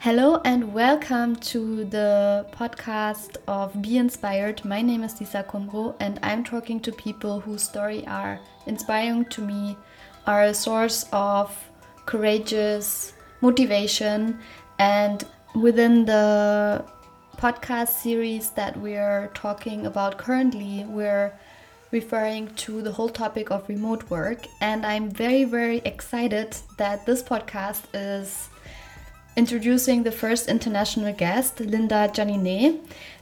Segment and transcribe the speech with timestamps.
[0.00, 4.64] Hello and welcome to the podcast of Be Inspired.
[4.64, 9.42] My name is Lisa Kumro and I'm talking to people whose story are inspiring to
[9.42, 9.76] me,
[10.24, 11.52] are a source of
[12.06, 14.38] courageous motivation
[14.78, 15.24] and
[15.56, 16.84] within the
[17.36, 21.32] podcast series that we're talking about currently, we're
[21.90, 27.20] referring to the whole topic of remote work and I'm very very excited that this
[27.20, 28.48] podcast is
[29.38, 32.80] introducing the first international guest, Linda Janinet,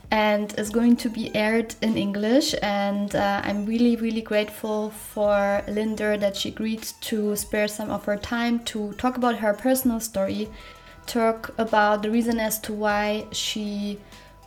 [0.09, 2.55] and is going to be aired in English.
[2.63, 8.05] And uh, I'm really, really grateful for Linda that she agreed to spare some of
[8.05, 10.49] her time to talk about her personal story,
[11.05, 13.99] talk about the reason as to why she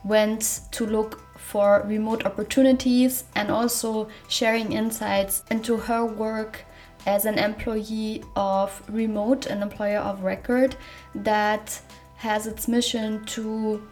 [0.02, 6.64] went to look for remote opportunities and also sharing insights into her work
[7.06, 10.77] as an employee of Remote, an employer of record
[11.15, 11.81] that
[12.17, 13.83] has its mission to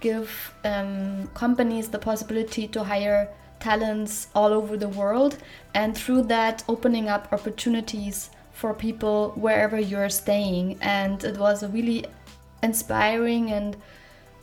[0.00, 3.28] give um, companies the possibility to hire
[3.60, 5.36] talents all over the world
[5.74, 10.78] and through that opening up opportunities for people wherever you're staying.
[10.80, 12.04] And it was a really
[12.62, 13.76] inspiring and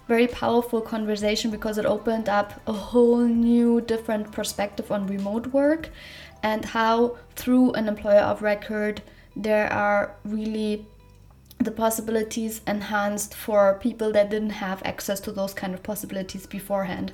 [0.08, 5.90] very powerful conversation because it opened up a whole new different perspective on remote work
[6.45, 9.01] and how through an employer of record
[9.35, 10.85] there are really
[11.57, 17.11] the possibilities enhanced for people that didn't have access to those kind of possibilities beforehand.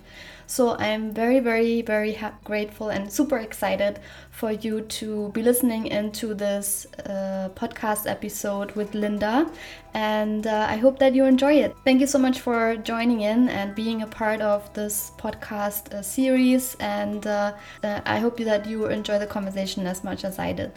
[0.52, 6.34] So I'm very, very, very grateful and super excited for you to be listening into
[6.34, 9.50] this uh, podcast episode with Linda.
[9.94, 11.74] And uh, I hope that you enjoy it.
[11.86, 16.02] Thank you so much for joining in and being a part of this podcast uh,
[16.02, 16.76] series.
[16.82, 20.74] And uh, uh, I hope that you enjoy the conversation as much as I did.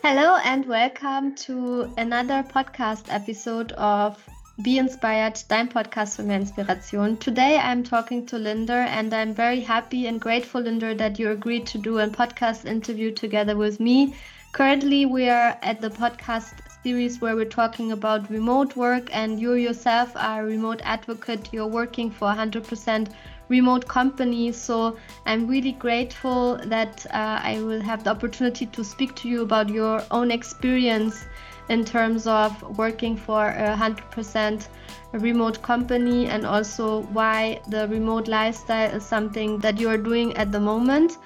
[0.00, 4.16] Hello and welcome to another podcast episode of
[4.62, 7.18] Be Inspired, dein Podcast für mehr Inspiration.
[7.18, 11.66] Today I'm talking to Linda and I'm very happy and grateful, Linda, that you agreed
[11.66, 14.14] to do a podcast interview together with me.
[14.52, 16.54] Currently, we are at the podcast
[16.84, 21.52] series where we're talking about remote work, and you yourself are a remote advocate.
[21.52, 23.08] You're working for 100%
[23.48, 24.52] remote company.
[24.52, 29.42] So I'm really grateful that uh, I will have the opportunity to speak to you
[29.42, 31.26] about your own experience
[31.68, 34.68] in terms of working for a 100%
[35.12, 40.52] remote company and also why the remote lifestyle is something that you are doing at
[40.52, 41.18] the moment.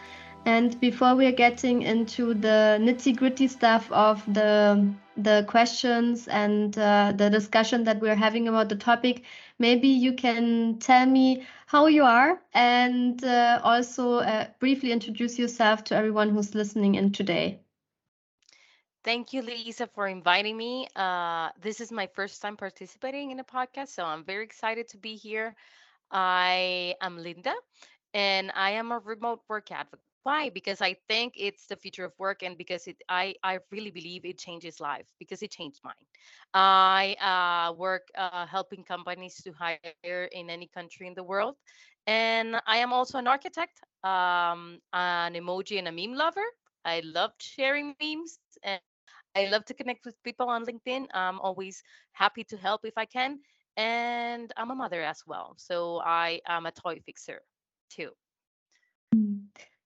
[0.45, 6.77] And before we are getting into the nitty gritty stuff of the the questions and
[6.79, 9.25] uh, the discussion that we're having about the topic,
[9.63, 15.85] maybe you can tell me how you are and uh, also uh, briefly introduce yourself
[15.85, 17.63] to everyone who's listening in today.
[19.05, 20.89] Thank you, Lisa, for inviting me.
[20.97, 24.99] Uh, this is my first time participating in a podcast, so I'm very excited to
[24.99, 25.55] be here.
[26.11, 27.55] I am Linda,
[28.15, 30.51] and I am a remote work advocate why?
[30.51, 34.25] Because I think it's the future of work, and because it, I, I really believe
[34.25, 36.07] it changes life because it changed mine.
[36.55, 41.57] I uh, work uh, helping companies to hire in any country in the world,
[42.07, 46.45] and I am also an architect, um, an emoji and a meme lover.
[46.85, 48.81] I love sharing memes, and
[49.37, 51.07] I love to connect with people on LinkedIn.
[51.15, 51.83] I'm always
[52.13, 53.39] happy to help if I can,
[53.77, 55.55] and I'm a mother as well.
[55.59, 57.43] So I am a toy fixer
[57.91, 58.11] too.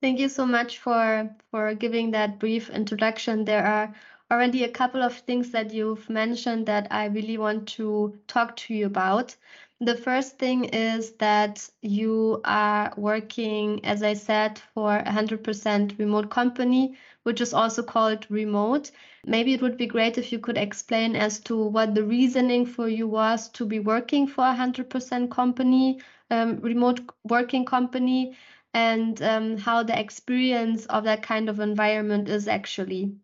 [0.06, 3.44] Thank you so much for for giving that brief introduction.
[3.44, 3.92] There are
[4.30, 8.72] already a couple of things that you've mentioned that I really want to talk to
[8.72, 9.34] you about.
[9.80, 16.30] The first thing is that you are working, as I said, for a 100% remote
[16.30, 18.92] company, which is also called remote.
[19.24, 22.88] Maybe it would be great if you could explain as to what the reasoning for
[22.88, 26.00] you was to be working for a 100% company,
[26.30, 28.36] um, remote working company,
[28.76, 33.16] and um, how the experience of that kind of environment is actually.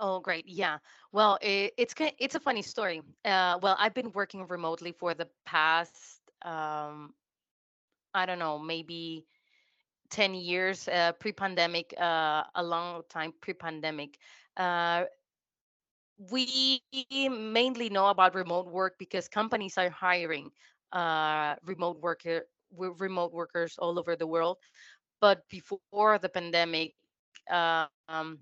[0.00, 0.46] Oh, great.
[0.48, 0.78] Yeah.
[1.12, 3.02] Well, it, it's it's a funny story.
[3.24, 7.14] Uh, well, I've been working remotely for the past, um,
[8.14, 9.26] I don't know, maybe
[10.10, 14.18] 10 years uh, pre-pandemic, uh, a long time pre-pandemic.
[14.56, 15.04] Uh,
[16.30, 16.80] we
[17.28, 20.50] mainly know about remote work because companies are hiring
[20.92, 24.58] uh, remote worker remote workers all over the world.
[25.20, 26.94] But before the pandemic,
[27.50, 28.38] uh, um,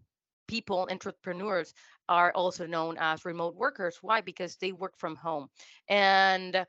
[0.49, 1.75] people, entrepreneurs,
[2.09, 3.99] are also known as remote workers.
[4.03, 4.21] Why?
[4.21, 5.49] Because they work from home.
[5.89, 6.67] And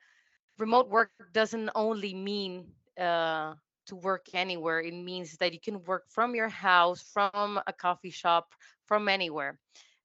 [0.59, 2.67] remote work doesn't only mean
[2.99, 3.55] uh,
[3.87, 4.81] to work anywhere.
[4.81, 8.53] It means that you can work from your house, from a coffee shop,
[8.85, 9.57] from anywhere.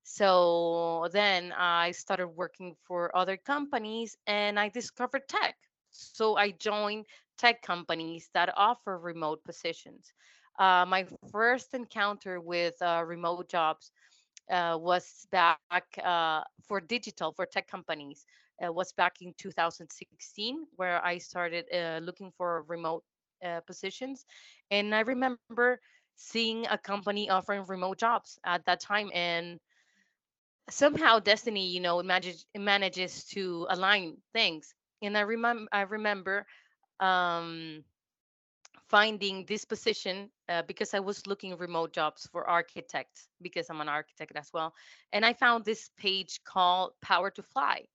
[0.04, 5.56] So then I started working for other companies and I discovered tech.
[5.90, 7.06] So I joined
[7.38, 10.12] tech companies that offer remote positions.
[10.58, 13.90] Uh, my first encounter with uh, remote jobs
[14.50, 18.12] uh, was back uh, for digital for tech companies.
[18.48, 23.04] Was back in 2016 where I started uh, looking for remote
[23.44, 24.24] uh, positions,
[24.70, 25.64] and I remember
[26.00, 29.58] seeing a company offering remote jobs at that time, and
[30.70, 34.74] somehow destiny, you know, manages manages to align things.
[35.02, 36.46] And I remember I remember
[37.00, 37.84] um,
[38.88, 43.88] finding this position uh, because I was looking remote jobs for architects because I'm an
[43.88, 44.74] architect as well.
[45.12, 47.86] And I found this page called PowerToFly.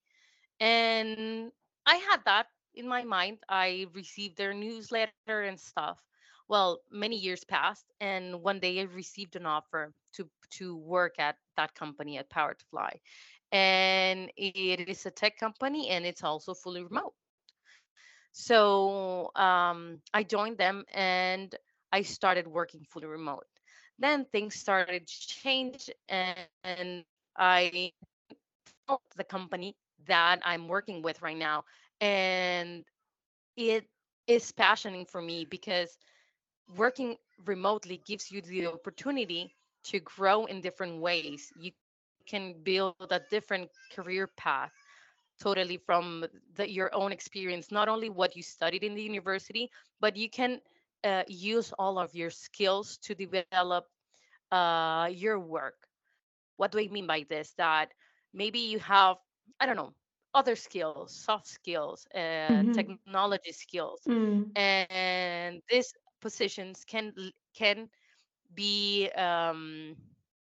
[0.60, 1.52] And
[1.86, 3.40] I had that in my mind.
[3.50, 6.00] I received their newsletter and stuff.
[6.48, 11.38] Well, many years passed, and one day I received an offer to to work at
[11.56, 12.92] that company at PowerToFly.
[13.54, 17.14] And it is a tech company and it's also fully remote.
[18.32, 21.54] So um, I joined them and
[21.92, 23.46] I started working fully remote.
[24.00, 27.04] Then things started to change, and, and
[27.38, 27.92] I
[28.88, 29.76] found the company
[30.08, 31.64] that I'm working with right now,
[32.00, 32.84] and
[33.56, 33.86] it
[34.28, 35.98] is passioning for me because
[36.76, 39.56] working remotely gives you the opportunity
[39.86, 41.52] to grow in different ways.
[41.56, 41.72] You
[42.28, 44.72] can build a different career path
[45.42, 49.72] totally from the, your own experience, not only what you studied in the university,
[50.02, 50.62] but you can
[51.04, 53.76] uh, use all of your skills to develop
[54.44, 55.76] uh, your work.
[56.58, 57.54] What do I mean by this?
[57.58, 57.92] That
[58.34, 59.18] maybe you have,
[59.60, 59.94] I don't know,
[60.34, 62.82] other skills, soft skills, uh, Mm-hmm.
[62.82, 64.56] technology skills, Mm.
[64.56, 67.14] and these positions can
[67.56, 67.90] can
[68.54, 69.96] be um,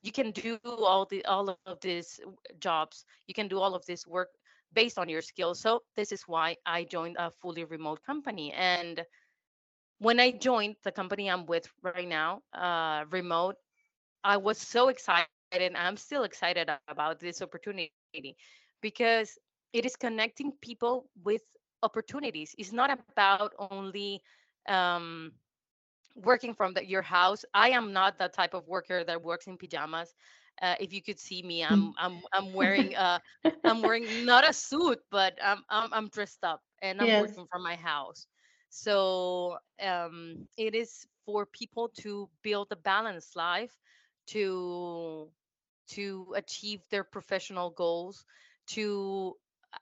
[0.03, 2.03] you can do all the all of these
[2.43, 4.29] jobs you can do all of this work
[4.73, 9.03] based on your skills so this is why i joined a fully remote company and
[9.99, 13.55] when i joined the company i'm with right now uh, remote
[14.23, 17.91] i was so excited and i'm still excited about this opportunity
[18.81, 19.37] because
[19.73, 21.41] it is connecting people with
[21.83, 24.21] opportunities it's not about only
[24.67, 25.31] um,
[26.15, 27.45] working from the, your house.
[27.53, 30.13] I am not that type of worker that works in pajamas.
[30.61, 33.19] Uh, if you could see me, I'm I'm I'm wearing uh
[33.63, 37.15] I'm wearing not a suit, but I'm I'm, I'm dressed up and I'm Yes.
[37.15, 38.27] working from my house.
[38.69, 43.71] So um, it is for people to build a balanced life,
[44.27, 45.29] to
[45.89, 48.25] to achieve their professional goals,
[48.67, 49.35] to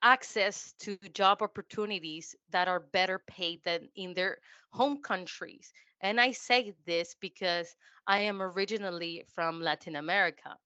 [0.04, 4.38] access to job opportunities that are better paid than in their
[4.72, 5.72] home countries.
[6.02, 7.76] And I say this because
[8.08, 10.58] I am originally from Latin America.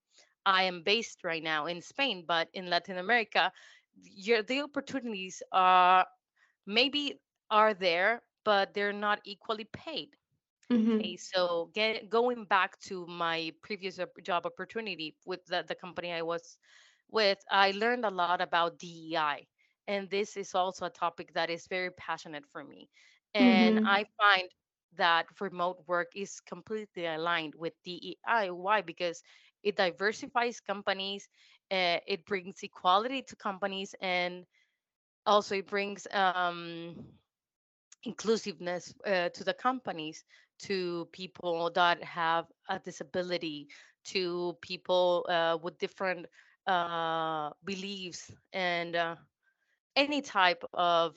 [0.46, 3.52] I am based right now in Spain, but in Latin America,
[3.94, 6.06] your the opportunities are
[6.66, 7.20] maybe
[7.50, 10.10] are there, but they're not equally paid.
[10.70, 11.00] Mm-hmm.
[11.00, 16.22] Okay, so get, going back to my previous job opportunity with the, the company I
[16.22, 16.58] was
[17.10, 19.46] with, I learned a lot about DEI.
[19.86, 22.88] And this is also a topic that is very passionate for me.
[23.34, 23.84] And Mm-hmm.
[23.84, 24.48] I find
[24.96, 28.50] that remote work is completely aligned with DEI.
[28.50, 28.82] Why?
[28.82, 29.22] Because
[29.64, 31.28] it diversifies companies,
[31.70, 34.44] uh, it brings equality to companies, and
[35.26, 36.94] also it brings um,
[38.04, 40.24] inclusiveness uh, to the companies,
[40.60, 43.68] to people that have a disability,
[44.04, 46.26] to people uh, with different
[46.66, 49.16] uh, beliefs, and uh,
[49.96, 51.16] any type of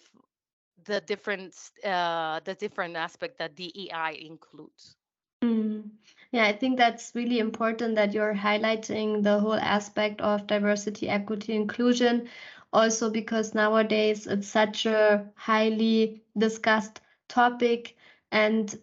[0.86, 4.96] the different the different aspect that DEI includes.
[5.44, 5.90] Mm.
[6.32, 11.54] Yeah, I think that's really important that you're highlighting the whole aspect of diversity, equity,
[11.56, 12.28] inclusion.
[12.74, 17.96] Also, because nowadays it's such a highly discussed topic,
[18.32, 18.78] and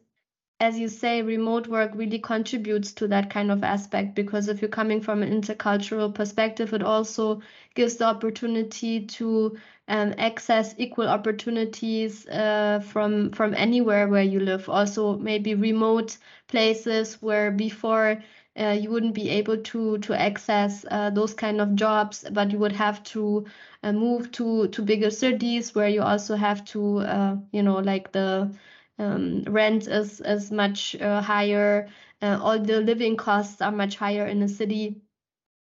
[0.60, 4.70] as you say, remote work really contributes to that kind of aspect because if you're
[4.70, 7.42] coming from an intercultural perspective, it also
[7.74, 14.68] gives the opportunity to um, access equal opportunities uh, from from anywhere where you live.
[14.68, 16.16] Also, maybe remote
[16.48, 18.22] places where before
[18.58, 22.58] uh, you wouldn't be able to to access uh, those kind of jobs, but you
[22.58, 23.44] would have to
[23.82, 28.12] uh, move to to bigger cities where you also have to uh, you know like
[28.12, 28.50] the
[28.98, 31.88] um, rent is is much uh, higher.
[32.22, 35.02] Uh, all the living costs are much higher in a city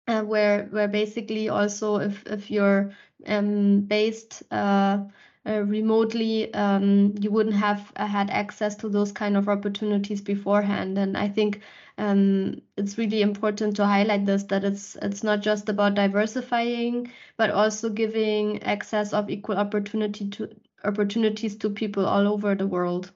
[0.08, 2.92] where where basically also if if you're
[3.28, 5.00] um, based uh,
[5.46, 10.98] uh, remotely, um, you wouldn't have uh, had access to those kind of opportunities beforehand.
[10.98, 11.62] And I think
[11.98, 17.50] um, it's really important to highlight this that it's it's not just about diversifying, but
[17.52, 20.50] also giving access of equal opportunity to
[20.84, 23.12] opportunities to people all over the world.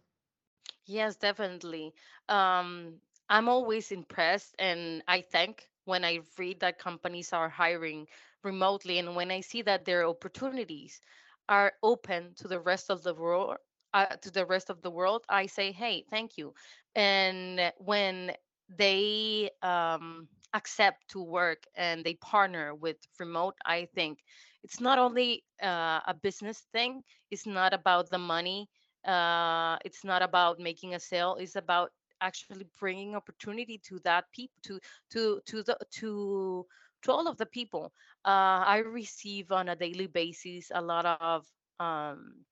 [0.85, 1.93] Yes, definitely.
[2.29, 8.07] Um, I'm always impressed and I thank when I read that companies are hiring
[8.45, 11.01] remotely and when I see that their opportunities
[11.49, 13.57] are open to the rest of the world,
[13.93, 16.53] uh, to the rest of the world, I say, hey, thank you.
[16.95, 18.33] And when
[18.69, 24.19] they um, accept to work and they partner with remote, I think
[24.63, 28.69] it's not only uh, a business thing, it's not about the money
[29.05, 34.55] uh, it's not about making a sale it's about actually bringing opportunity to that people
[34.63, 34.79] to
[35.11, 36.65] to to the to
[37.05, 37.93] to all of the people
[38.25, 41.39] uh, i receive on a daily basis a lot of
[41.79, 42.45] um,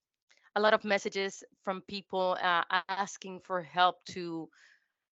[0.55, 4.49] a lot of messages from people uh, asking for help to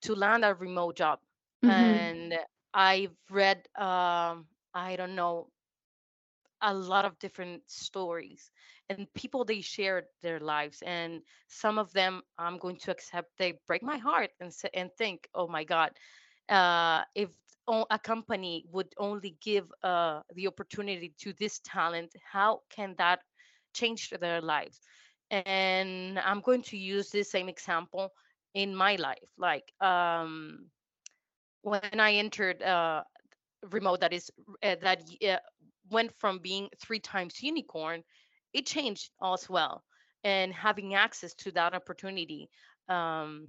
[0.02, 1.18] to land a remote job
[1.64, 2.06] Mm-hmm.
[2.06, 2.34] and
[2.74, 5.48] i've read um, i don't know
[6.62, 8.50] a lot of different stories
[8.88, 13.54] and people they share their lives and some of them i'm going to accept they
[13.66, 15.90] break my heart and say, and think oh my god
[16.48, 17.30] uh, if
[17.68, 23.20] a company would only give uh, the opportunity to this talent how can that
[23.74, 24.80] change their lives?
[25.30, 28.12] And i'm going to use this same example
[28.54, 30.66] in my life like um,
[31.62, 33.02] when i entered uh,
[33.70, 34.30] remote that is
[34.62, 35.36] uh, that uh,
[35.90, 38.02] went from being three times unicorn
[38.52, 39.82] it changed as well.
[40.24, 42.48] And having access to that opportunity
[42.88, 43.48] um,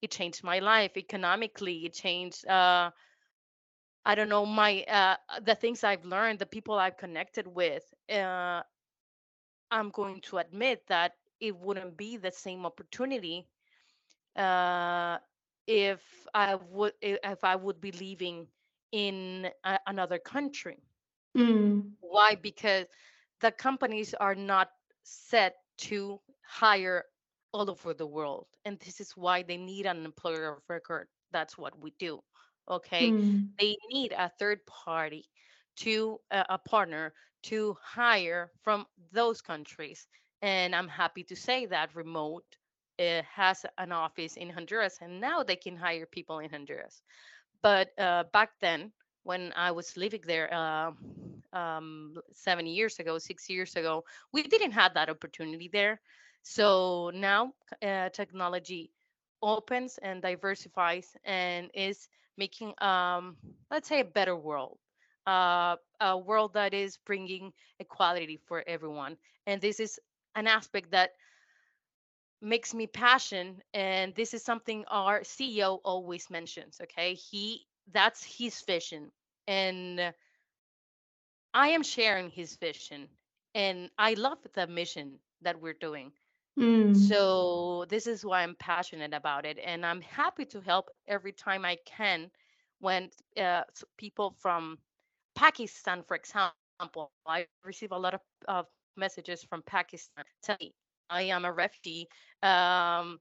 [0.00, 2.90] it changed my life economically it changed uh,
[4.04, 8.62] i don't know my uh, the things i've learned the people i've connected with uh,
[9.70, 13.46] i'm going to admit that it wouldn't be the same opportunity
[14.36, 15.18] uh,
[15.66, 16.00] if
[16.34, 18.46] i would if i would be living
[18.92, 20.78] in a, another country
[21.36, 21.92] Mm.
[22.00, 22.34] Why?
[22.36, 22.86] Because
[23.40, 24.70] the companies are not
[25.02, 25.56] set
[25.88, 27.04] to hire
[27.52, 28.46] all over the world.
[28.64, 31.08] And this is why they need an employer of record.
[31.32, 32.22] That's what we do.
[32.68, 33.14] Okay.
[33.14, 33.58] Mm.
[33.58, 35.24] They need a third party
[35.78, 37.12] to uh, a partner
[37.44, 40.06] to hire from those countries.
[40.42, 42.44] And I'm happy to say that remote
[42.98, 47.02] uh, has an office in Honduras and now they can hire people in Honduras.
[47.62, 48.92] But uh, back then,
[49.24, 50.92] when I was living there uh,
[51.52, 56.00] um, seven years ago, six years ago, we didn't have that opportunity there.
[56.42, 58.90] So now uh, technology
[59.42, 63.36] opens and diversifies and is making, um,
[63.70, 64.78] let's say, a better world.
[65.26, 69.18] Uh, a world that is bringing equality for everyone.
[69.46, 70.00] And this is
[70.36, 71.12] an aspect that
[72.42, 78.62] makes me passion and this is something our ceo always mentions okay he that's his
[78.62, 79.10] vision
[79.48, 80.14] and
[81.54, 83.08] i am sharing his vision
[83.54, 86.12] and i love the mission that we're doing
[86.58, 86.96] Mm.
[86.96, 91.64] so this is why i'm passionate about it and i'm happy to help every time
[91.64, 92.30] i can
[92.80, 93.10] when
[93.40, 93.62] uh,
[93.96, 94.76] people from
[95.36, 100.74] pakistan for example i receive a lot of, messages from pakistan tell me
[101.10, 102.08] i am a refugee
[102.42, 103.20] um,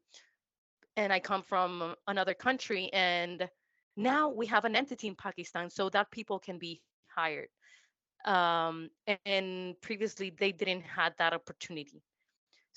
[0.97, 3.47] and I come from another country, and
[3.95, 7.49] now we have an entity in Pakistan so that people can be hired.
[8.25, 8.89] Um,
[9.25, 12.01] and previously, they didn't had that opportunity.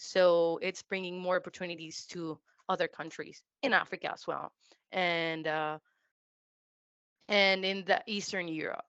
[0.00, 2.38] So it's bringing more opportunities to
[2.69, 4.52] other countries in Africa as well,
[4.92, 5.78] and uh,
[7.28, 8.85] and in the Eastern Europe.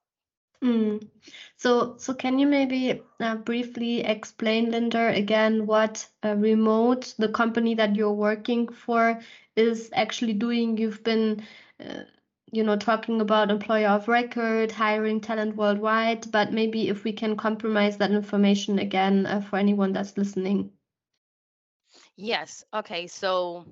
[0.62, 1.08] Mm.
[1.56, 7.74] So, so can you maybe uh, briefly explain, Linda, again what uh, Remote, the company
[7.74, 9.20] that you're working for,
[9.56, 10.78] is actually doing?
[10.78, 11.44] You've been,
[11.80, 12.04] uh,
[12.52, 17.36] you know, talking about employer of record, hiring talent worldwide, but maybe if we can
[17.36, 20.70] compromise that information again uh, for anyone that's listening.
[22.16, 22.64] Yes.
[22.72, 23.06] Okay.
[23.06, 23.64] So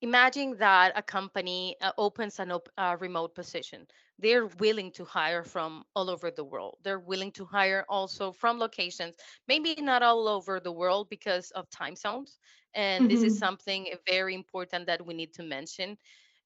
[0.00, 3.86] imagine that a company uh, opens an op- a remote position.
[4.18, 6.78] They're willing to hire from all over the world.
[6.82, 9.16] They're willing to hire also from locations,
[9.48, 12.38] maybe not all over the world because of time zones.
[12.74, 13.38] And this is Mm-hmm.
[13.38, 15.96] something very important that we need to mention.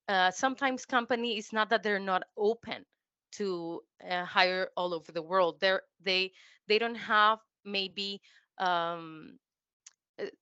[0.08, 2.84] Uh, sometimes company is not that they're not open
[3.32, 5.58] to uh, hire all over the world.
[5.60, 6.32] They're they
[6.66, 8.20] they don't have maybe
[8.58, 9.47] um, a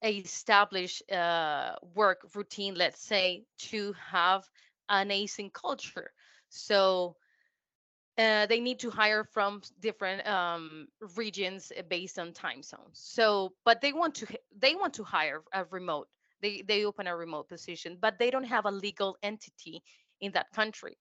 [0.02, 4.44] established uh, work routine, let's say, to have
[4.88, 6.10] an async culture.
[6.48, 7.16] So
[8.18, 12.92] uh, they need to hire from different um, regions uh, based on time zones.
[12.94, 14.26] So, but they want to
[14.58, 16.08] they want to hire a remote.
[16.40, 19.82] They they open a remote position, but they don't have a legal entity
[20.20, 20.96] in that country.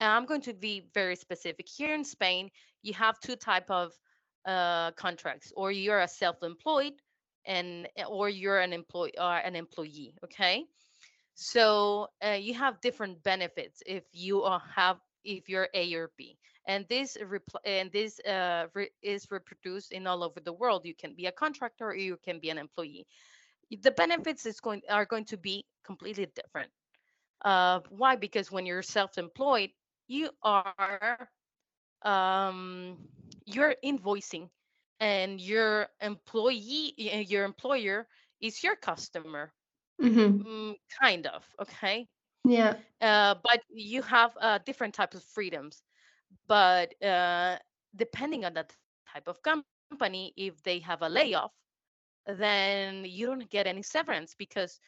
[0.00, 1.68] And I'm going to be very specific.
[1.68, 2.50] Here in Spain,
[2.82, 3.92] you have two type of
[4.46, 6.94] uh, contracts, or you're a self-employed,
[7.48, 10.14] and or you're an employee or an employee.
[10.24, 10.64] Okay,
[11.34, 16.38] so uh, you have different benefits if you are, have if you're A or B.
[16.66, 20.84] And this repl- and this uh, re- is reproduced in all over the world.
[20.84, 23.06] You can be a contractor or you can be an employee.
[23.82, 26.70] The benefits is going are going to be completely different.
[27.44, 28.16] Uh, why?
[28.16, 29.70] Because when you're self-employed,
[30.08, 31.28] you are
[32.02, 32.98] um,
[33.46, 34.48] you're invoicing,
[35.00, 36.94] and your employee,
[37.28, 38.06] your employer
[38.40, 39.52] is your customer,
[40.02, 40.42] Mm-hmm.
[40.46, 41.44] mm, kind of.
[41.60, 42.08] Okay,
[42.44, 42.76] Yeah.
[43.00, 45.82] uh, but you have uh, different types of freedoms.
[46.46, 47.58] But uh,
[47.96, 48.72] depending on that
[49.12, 51.52] type of company, if they have a layoff,
[52.26, 54.80] then you don't get any severance because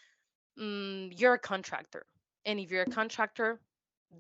[0.59, 2.05] mm, you're a contractor,
[2.45, 3.61] and if you're a contractor,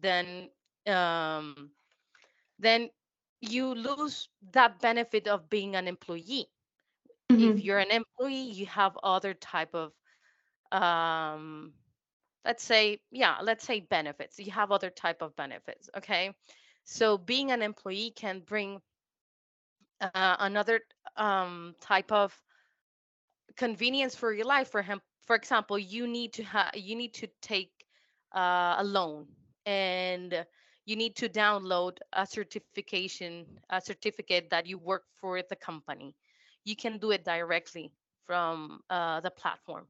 [0.00, 0.48] then
[0.86, 1.70] um,
[2.58, 2.88] then
[3.40, 6.48] you lose that benefit of being an employee.
[7.36, 7.60] If Mm-hmm.
[7.60, 9.92] you're an employee, you have other type of
[10.72, 11.74] um,
[12.44, 16.34] let's say yeah let's say benefits you have other type of benefits okay
[16.84, 18.80] so being an employee can bring
[20.00, 20.80] uh, another
[21.16, 22.40] um, type of
[23.56, 27.28] convenience for your life for him for example you need to have you need to
[27.40, 27.72] take
[28.34, 29.26] uh, a loan
[29.66, 30.46] and
[30.90, 36.16] you need to download a certification a certificate that you work for the company.
[36.64, 37.92] You can do it directly
[38.26, 39.86] from uh, the platform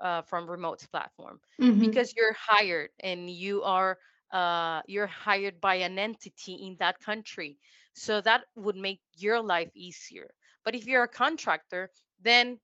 [0.00, 1.40] uh, from remote platform.
[1.60, 1.80] Mm-hmm.
[1.80, 3.98] because you're hired and you are
[4.32, 7.56] uh, you're hired by an entity in that country.
[7.94, 10.28] So that would make your life easier.
[10.64, 11.90] But if you're a contractor
[12.22, 12.58] then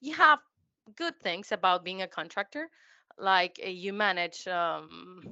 [0.00, 0.38] you have
[0.96, 2.68] good things about being a contractor.
[3.18, 5.22] Like uh, you manage um,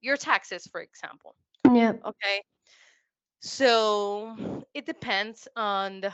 [0.00, 1.34] your taxes for example
[1.74, 1.94] Yeah.
[2.04, 2.42] okay
[3.40, 4.36] so
[4.74, 6.12] it depends on the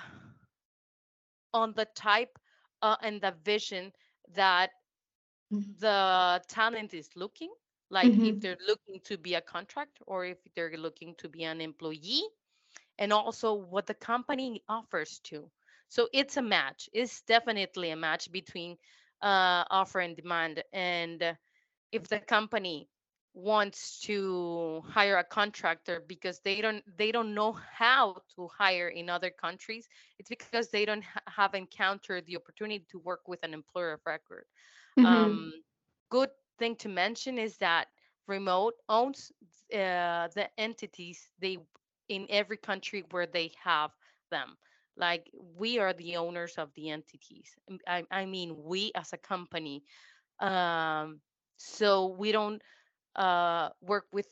[1.54, 2.38] on the type
[2.82, 3.92] uh, and the vision
[4.34, 4.70] that
[5.80, 7.52] the talent is looking
[7.90, 8.40] like if Mm-hmm.
[8.40, 12.22] they're looking to be a contract or if they're looking to be an employee
[12.98, 15.50] and also what the company offers to
[15.88, 18.76] so it's a match it's definitely a match between
[19.22, 21.36] uh, offer and demand and
[21.92, 22.88] if the company
[23.34, 29.10] wants to hire a contractor because they don't they don't know how to hire in
[29.10, 33.52] other countries it's because they don't ha- have encountered the opportunity to work with an
[33.52, 34.44] employer of record
[34.98, 35.34] Mm-hmm.
[35.34, 35.52] um,
[36.10, 37.88] good thing to mention is that
[38.26, 39.32] remote owns
[39.72, 41.58] uh, the entities they
[42.08, 43.90] in every country where they have
[44.30, 44.56] them.
[44.96, 47.54] Like we are the owners of the entities.
[47.86, 49.82] I, I mean, we as a company.
[50.40, 51.20] Um,
[51.56, 52.62] so we don't
[53.16, 54.26] uh, work with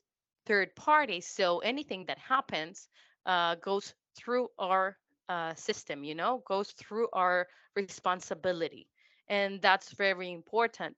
[0.46, 1.26] third parties.
[1.26, 2.88] So anything that happens
[3.26, 4.96] uh, goes through our
[5.28, 8.88] uh, system, you know, goes through our responsibility.
[9.28, 10.96] And that's very important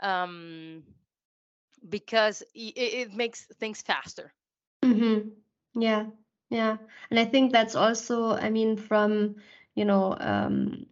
[0.00, 0.82] um,
[1.88, 4.32] because it, it makes things faster.
[4.82, 5.28] Mm-hmm.
[5.80, 6.06] Yeah.
[6.50, 6.76] Yeah.
[7.10, 9.36] And I think that's also, I mean, from,
[9.74, 10.86] you know, um,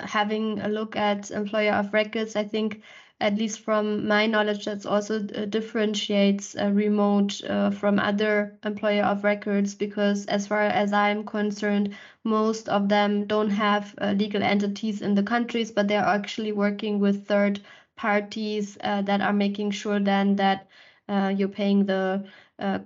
[0.00, 2.82] having a look at employer of records, I think,
[3.20, 9.04] at least from my knowledge, that's also uh, differentiates uh, remote uh, from other employer
[9.04, 11.94] of records because, as far as I'm concerned,
[12.24, 16.98] most of them don't have uh, legal entities in the countries, but they're actually working
[16.98, 17.60] with third
[17.96, 20.66] parties uh, that are making sure then that
[21.08, 22.24] uh, you're paying the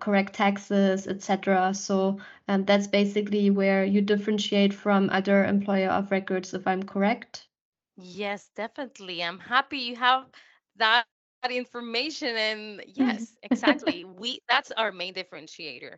[0.00, 1.74] correct taxes, etc.
[1.74, 7.45] So um, that's basically where you differentiate from other employer of records, if I'm correct.
[7.96, 9.22] Yes, definitely.
[9.22, 10.30] I'm happy you have
[10.76, 12.36] that information.
[12.36, 14.04] And yes, exactly.
[14.04, 14.12] We
[14.48, 15.96] that's our main differentiator.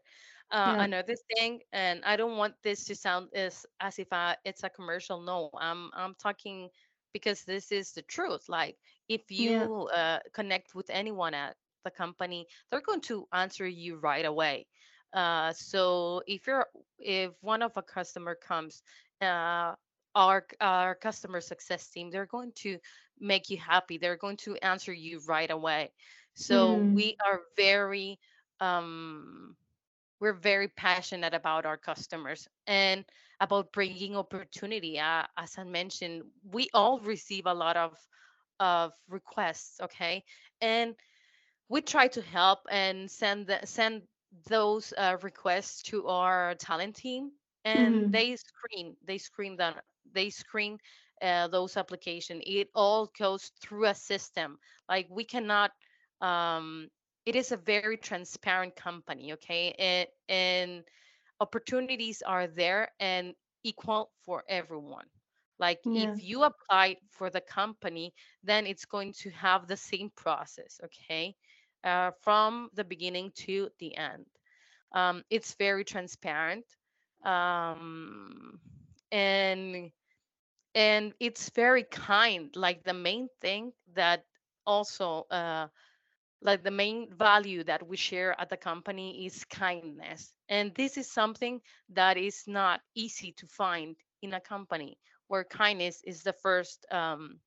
[0.50, 0.78] Uh, Yeah.
[0.78, 4.70] another thing, and I don't want this to sound as as if I, it's a
[4.70, 5.20] commercial.
[5.20, 6.70] No, I'm I'm talking
[7.12, 8.48] because this is the truth.
[8.48, 8.76] Like
[9.08, 9.68] if Yeah.
[9.70, 14.66] you uh, connect with anyone at the company, they're going to answer you right away.
[15.12, 16.66] Uh, so if you're
[16.98, 18.82] if one of a customer comes
[19.20, 19.74] uh,
[20.18, 22.78] our our customer success team they're going to
[23.20, 25.90] make you happy they're going to answer you right away
[26.34, 26.96] so Mm.
[26.96, 28.18] we are very
[28.60, 29.56] um
[30.20, 33.04] we're very passionate about our customers and
[33.40, 37.94] about bringing opportunity uh, as i mentioned we all receive a lot of
[38.60, 40.24] of requests okay
[40.60, 40.94] and
[41.68, 44.02] we try to help and send the, send
[44.48, 47.30] those uh, requests to our talent team
[47.64, 48.12] and Mm-hmm.
[48.12, 49.74] they screen they screen them
[50.14, 50.78] they screen
[51.22, 55.72] uh, those application it all goes through a system like we cannot
[56.20, 56.88] um
[57.26, 60.84] it is a very transparent company okay and and
[61.40, 65.06] opportunities are there and equal for everyone.
[65.58, 70.80] Like if you apply for the company then it's going to have the same process
[70.84, 71.34] okay
[71.82, 74.26] uh, from the beginning to the end.
[74.92, 76.64] Um, it's very transparent
[77.24, 78.60] um,
[79.10, 79.90] and
[80.78, 84.24] and it's very kind like the main thing that
[84.66, 85.68] also uh,
[86.42, 91.10] like the main value that we share at the company is kindness and this is
[91.10, 91.60] something
[91.90, 97.40] that is not easy to find in a company where kindness is the first um,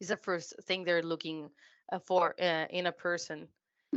[0.00, 1.50] is the first thing they're looking
[1.92, 3.48] uh, for uh, in a person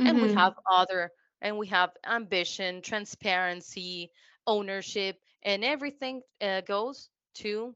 [0.04, 0.42] and we Mm-hmm.
[0.42, 4.10] have other and we have ambition transparency
[4.46, 7.74] ownership and everything uh, goes to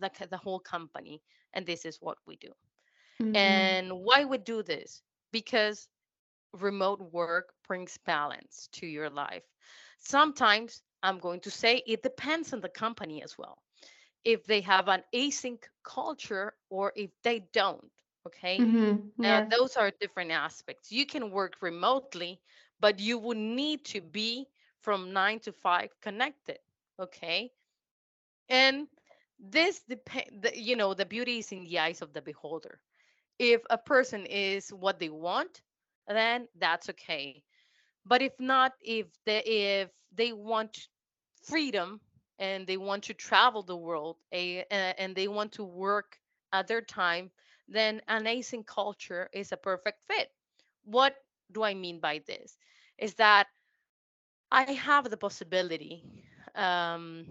[0.00, 1.22] the, the whole company
[1.54, 2.52] and this is what we do
[3.22, 3.74] Mm-hmm.
[3.74, 5.88] and why we do this because
[6.52, 9.42] remote work brings balance to your life
[9.98, 13.58] sometimes i'm going to say it depends on the company as well
[14.24, 17.90] if they have an async culture or if they don't
[18.26, 19.08] okay Mm-hmm.
[19.24, 19.50] uh, Yeah.
[19.50, 20.90] those are different aspects.
[20.92, 22.40] You can work remotely,
[22.80, 24.46] but you would need to be
[24.80, 26.58] from nine to five connected.
[26.98, 27.50] Okay.
[28.48, 28.88] And
[29.38, 32.80] this depend, the, you know, the beauty is in the eyes of the beholder.
[33.38, 35.62] If a person is what they want,
[36.08, 37.42] then that's okay.
[38.04, 40.88] But if not, if they if they want
[41.42, 42.00] freedom
[42.38, 46.18] and they want to travel the world a, uh, and they want to work
[46.52, 47.30] at their time,
[47.68, 50.30] then an async culture is a perfect fit.
[50.84, 51.14] What
[51.52, 52.56] do I mean by this?
[52.98, 53.48] Is that
[54.50, 56.04] I have the possibility
[56.54, 57.26] um,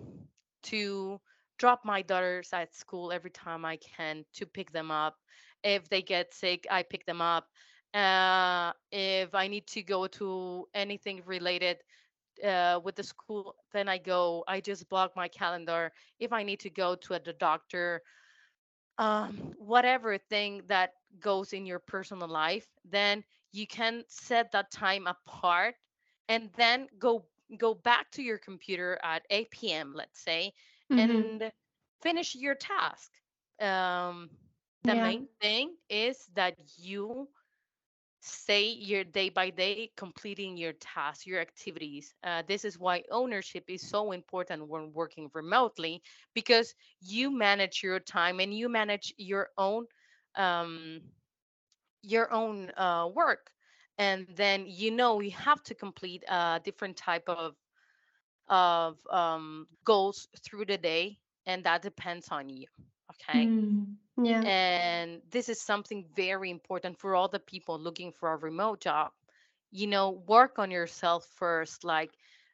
[0.64, 1.20] to
[1.58, 5.16] drop my daughters at school every time I can to pick them up.
[5.64, 7.48] If they get sick, I pick them up.
[7.94, 11.78] Uh, if I need to go to anything related
[12.44, 14.44] uh, with the school, then I go.
[14.48, 15.92] I just block my calendar.
[16.20, 18.02] If I need to go to the doctor,
[18.98, 25.08] um, whatever thing that goes in your personal life, then you can set that time
[25.08, 25.76] apart
[26.30, 27.26] and then go
[27.58, 29.94] go back to your computer at 8 p.m.
[29.96, 30.52] let's say
[30.92, 31.22] Mm-hmm.
[31.22, 31.52] and
[32.02, 33.12] finish your task.
[33.62, 34.30] Um,
[34.86, 34.96] the Yeah.
[34.96, 37.28] main thing is that you
[38.22, 43.64] say your day by day completing your tasks your activities uh, this is why ownership
[43.70, 46.02] is so important when working remotely
[46.34, 49.86] because you manage your time and you manage your own
[50.36, 51.02] um,
[52.02, 53.52] your own uh, work
[53.98, 57.56] and then you know you have to complete a different type of
[58.50, 62.66] of um, goals through the day and that depends on you
[63.12, 63.96] okay Mm.
[64.24, 64.46] Yeah.
[64.46, 69.12] and this is something very important for all the people looking for a remote job.
[69.72, 72.12] You know, work on yourself first, like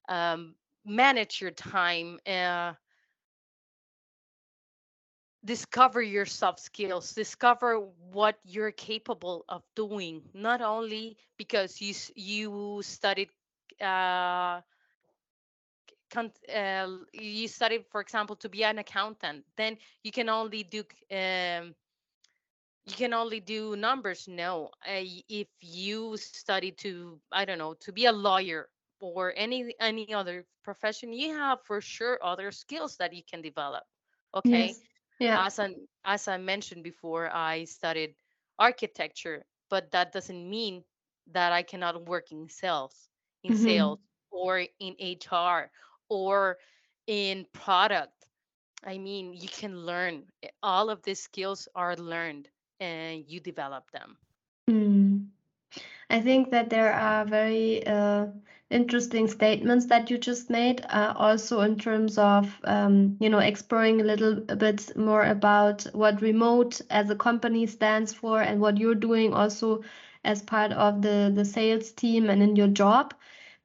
[0.08, 2.74] um, manage your time, uh,
[5.44, 7.80] discover your soft skills, discover
[8.12, 13.30] what you're capable of doing, not only because you, you studied.
[13.82, 14.62] Uh,
[16.18, 21.76] uh, you study, for example, to be an accountant, then you can only do um,
[22.86, 27.92] you can only do numbers no uh, if you study to i don't know to
[27.92, 33.14] be a lawyer or any any other profession you have for sure other skills that
[33.14, 33.84] you can develop
[34.34, 35.20] okay Yes.
[35.20, 35.36] Yeah.
[35.36, 35.70] as i
[36.06, 38.16] as i mentioned before i studied
[38.60, 40.84] architecture but that doesn't mean
[41.32, 43.10] that i cannot work in sales
[43.44, 43.54] in Mm-hmm.
[43.54, 44.00] sales
[44.32, 45.70] or in hr
[46.10, 46.58] or
[47.08, 48.14] in product
[48.86, 50.24] I mean, you can learn.
[50.44, 54.18] eh, All of these skills are learned and you develop them.
[54.70, 55.28] Mm.
[56.10, 58.28] I think that there are very uh,
[58.70, 64.02] interesting statements that you just made, uh, also in terms of um, you know exploring
[64.02, 68.96] a little bit more about what remote as a company stands for and what you're
[69.10, 69.84] doing also
[70.24, 73.14] as part of the the sales team and in your job,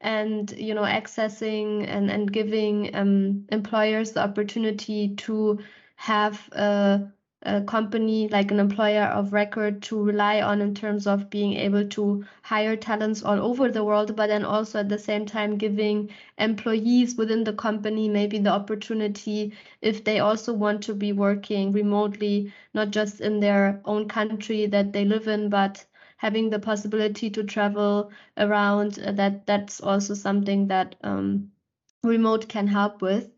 [0.00, 5.58] and you know accessing and and giving um, employers the opportunity to
[5.96, 7.10] have a
[7.42, 11.86] a company like an employer of record to rely on in terms of being able
[11.88, 16.10] to hire talents all over the world, but then also at the same time giving
[16.38, 22.52] employees within the company maybe the opportunity if they also want to be working remotely,
[22.74, 25.84] not just in their own country that they live in, but
[26.18, 31.50] having the possibility to travel around, uh, that that's also something that um,
[32.02, 33.30] remote can help with.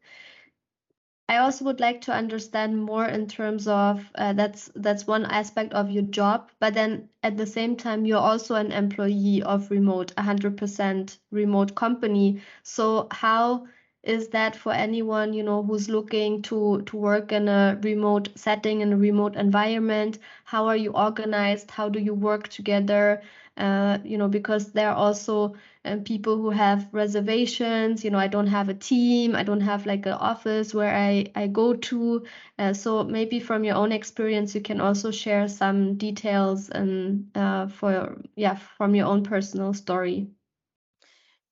[1.29, 5.73] I also would like to understand more in terms of uh, that's that's one aspect
[5.75, 10.13] of your job, but then at the same time you're also an employee of remote,
[10.17, 12.43] 100% remote company.
[12.65, 13.69] So how
[14.03, 18.81] is that for anyone you know who's looking to to work in a remote setting
[18.81, 20.19] in a remote environment?
[20.45, 21.71] How are you organized?
[21.71, 23.23] How do you work together?
[23.57, 28.27] Uh, you know because there are also and people who have reservations you know i
[28.29, 32.25] don't have a team i don't have like an office where i i go to
[32.59, 37.67] uh, so maybe from your own experience you can also share some details and uh,
[37.69, 40.29] for yeah from your own personal story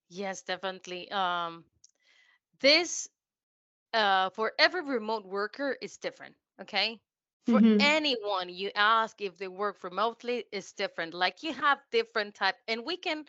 [0.08, 1.64] yes definitely um
[2.60, 3.08] this
[3.94, 7.00] uh for every remote worker is different okay
[7.46, 7.80] for mm-hmm.
[7.80, 12.84] anyone you ask if they work remotely is different like you have different type and
[12.84, 13.24] we can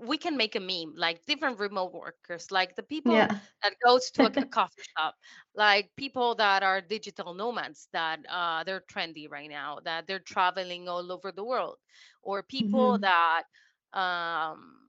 [0.00, 3.28] we can make a meme like different remote workers like the people yeah
[3.62, 5.14] that goes to a, coffee shop
[5.54, 10.88] like people that are digital nomads that uh, they're trendy right now that they're traveling
[10.88, 11.76] all over the world
[12.22, 13.02] or people mm-hmm.
[13.02, 13.44] that
[13.92, 14.85] um,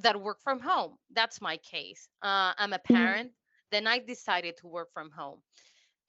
[0.00, 2.94] that work from home that's my case uh, i'm a mm-hmm.
[2.94, 3.30] parent
[3.70, 5.38] then i decided to work from home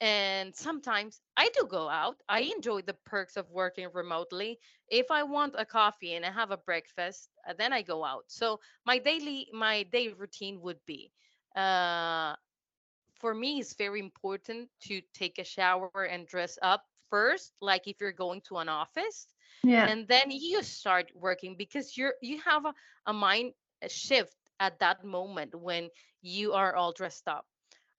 [0.02, 2.16] and sometimes I do go out.
[2.28, 4.58] I enjoy the perks of working remotely.
[4.88, 8.24] If I want a coffee and I have a breakfast, uh, then I go out.
[8.26, 11.10] So my daily my day routine would be
[11.56, 12.34] uh
[13.18, 17.96] for me it's very important to take a shower and dress up first like if
[18.00, 19.26] you're going to an office
[19.64, 22.74] yeah and then you start working because you're you have a,
[23.06, 25.90] a mind a shift at that moment when
[26.22, 27.46] you are all dressed up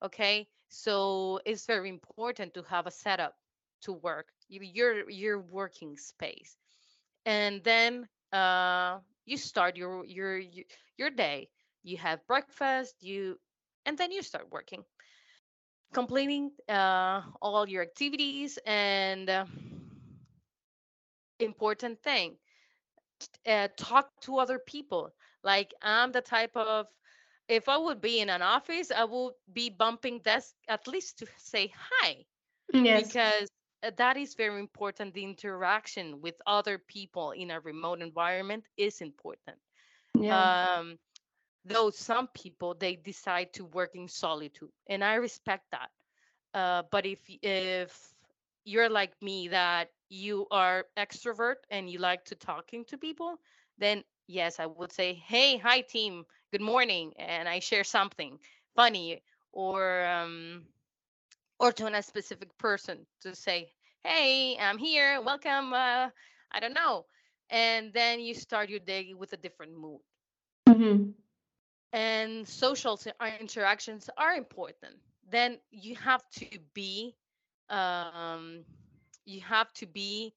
[0.03, 0.47] okay?
[0.69, 3.35] So it's very important to have a setup
[3.83, 6.57] to work your your working space.
[7.25, 10.39] And then uh you start your your
[10.97, 11.49] your, day.
[11.83, 13.37] You have breakfast you
[13.85, 14.83] and then you start working.
[15.93, 19.45] Completing uh, all your activities and uh,
[21.39, 22.37] important thing
[23.47, 25.13] uh, talk to other people
[25.47, 26.87] like i'm the type of
[27.49, 31.27] if I would be in an office, I would be bumping desk at least to
[31.37, 32.25] say hi
[32.73, 33.49] yes because
[33.83, 35.13] uh, that is very important.
[35.13, 39.57] The interaction with other people in a remote environment is important.
[40.19, 40.97] yeah Um,
[41.65, 45.89] though some people they decide to work in solitude, and I respect that.
[46.53, 48.13] Uh, but if if
[48.65, 53.39] you're like me that you are extrovert and you like to talking to people,
[53.77, 58.39] then yes, I would say, "Hey, hi team, good morning," and I share something
[58.75, 60.65] funny or um,
[61.59, 63.71] or to a specific person to say,
[64.03, 65.21] "Hey, I'm here.
[65.21, 66.09] Welcome." Uh,
[66.51, 67.05] I don't know,
[67.49, 70.01] and then you start your day with a different mood.
[70.67, 71.11] mm-hmm.
[71.93, 72.99] And social
[73.39, 74.95] interactions are important.
[75.29, 77.15] Then you have to be
[77.69, 78.65] um,
[79.25, 80.33] you have to be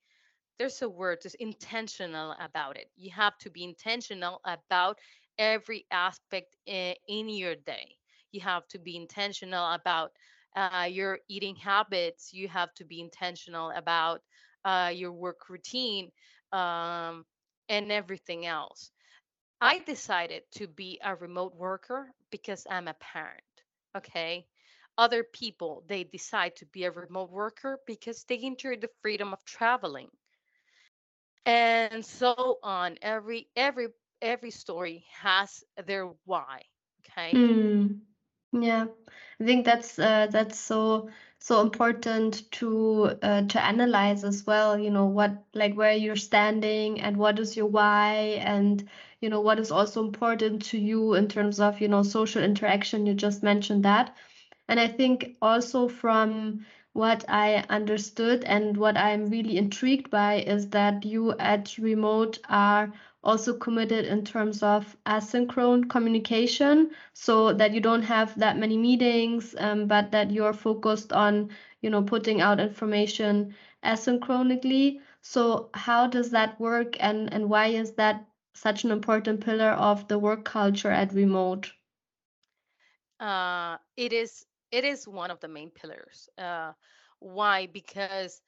[0.60, 2.90] there's a word just intentional about it.
[2.96, 4.98] You have to be intentional about
[5.38, 7.96] every aspect in your day.
[8.32, 10.12] You have to be intentional about
[10.56, 12.32] uh, your eating habits.
[12.34, 14.22] You have to be intentional about
[14.64, 16.12] uh, your work routine
[16.52, 17.26] um,
[17.68, 18.92] and everything else.
[19.62, 23.42] I decided to be a remote worker because i'm a parent
[23.96, 24.46] okay?
[24.98, 29.44] Other people they decide to be a remote worker because they enjoy the freedom of
[29.44, 30.10] traveling
[31.46, 33.88] and so on every every
[34.20, 36.62] every story has their why
[37.02, 38.00] okay mm.
[38.52, 38.86] Yeah,
[39.40, 44.78] I think that's uh, that's so so important to uh, to analyze as well.
[44.78, 48.88] You know what like where you're standing and what is your why and
[49.20, 53.06] you know what is also important to you in terms of you know social interaction.
[53.06, 54.16] You just mentioned that.
[54.68, 60.70] And I think also from what I understood and what I'm really intrigued by is
[60.70, 67.80] that you at Remote are also committed in terms of asynchronous communication so that you
[67.80, 71.50] don't have that many meetings um, but that you're focused on
[71.80, 75.00] you know putting out information asynchronously.
[75.22, 80.08] So how does that work and and why is that such an important pillar of
[80.08, 81.72] the work culture at remote?
[83.20, 86.72] Uh it is it is one of the main pillars uh
[87.20, 87.66] why?
[87.66, 88.40] Because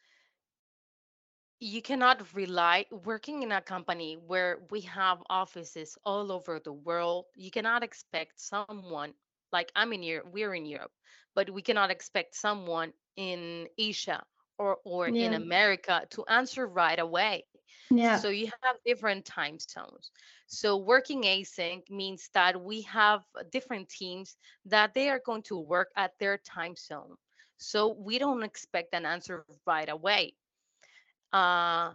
[1.61, 7.27] you cannot rely working in a company where we have offices all over the world
[7.37, 9.13] you cannot expect someone
[9.53, 10.91] like i'm in europe we're in europe
[11.35, 14.23] but we cannot expect someone in asia
[14.59, 17.45] or or in america to answer right away
[17.97, 18.17] Yeah.
[18.17, 20.11] So you have different time zones.
[20.47, 25.91] So working async means that we have different teams that they are going to work
[25.97, 27.17] at their time zone.
[27.59, 30.35] So we don't expect an answer right away.
[31.33, 31.93] Uh,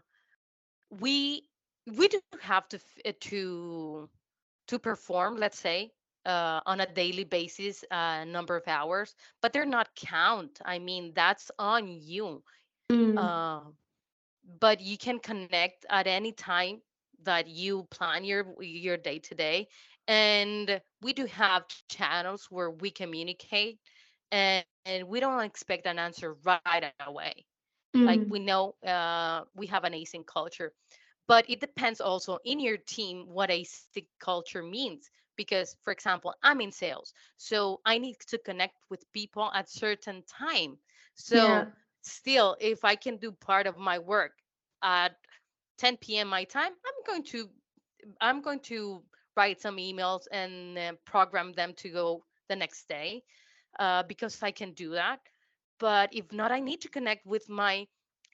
[0.89, 1.43] we
[1.87, 4.09] we do have to uh, to
[4.67, 5.91] to perform, let's say,
[6.25, 10.59] uh, on a daily basis, a number of hours, but they're not count.
[10.65, 12.43] I mean, that's on you.
[12.91, 13.17] Mm.
[13.17, 13.61] Uh,
[14.59, 16.81] but you can connect at any time
[17.23, 19.67] that you plan your your day to day
[20.07, 23.79] and we do have channels where we communicate
[24.31, 27.11] and, and we don't expect an answer right away
[27.85, 28.31] like we Mm.
[28.39, 28.55] know
[28.85, 30.63] uh, we have an async culture
[31.17, 36.61] but it depends also in your team what async culture means because for example i'm
[36.61, 40.77] in sales so i need to connect with people at certain time
[41.29, 41.65] Yeah.
[42.07, 44.31] Still if i can do part of my work
[44.83, 45.15] at
[45.77, 47.49] 10 p.m my time i'm going to
[48.21, 49.01] i'm going to
[49.35, 53.23] write some emails and uh, program them to go the next day
[53.79, 55.19] uh, because i can do that.
[55.79, 57.87] But if not i need to connect with my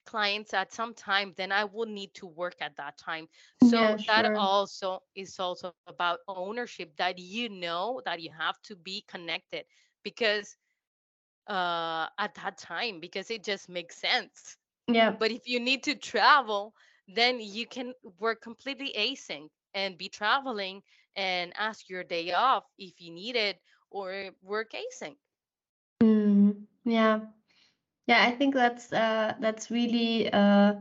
[0.06, 3.28] clients at some time then i will need to work at that time.
[3.58, 8.76] So Yeah, that also is also about ownership that you know that you have to
[8.76, 9.64] be connected
[10.02, 10.56] because
[11.48, 14.56] uh at that time because it just makes sense
[14.88, 15.16] Yeah.
[15.18, 16.74] but if you need to travel
[17.08, 20.82] then you can work completely async and be traveling
[21.16, 23.58] and ask your day off if you need it
[23.90, 25.16] or work async
[26.02, 26.66] Mm.
[26.84, 27.20] Yeah.
[28.06, 30.74] Yeah, I think that's uh that's really uh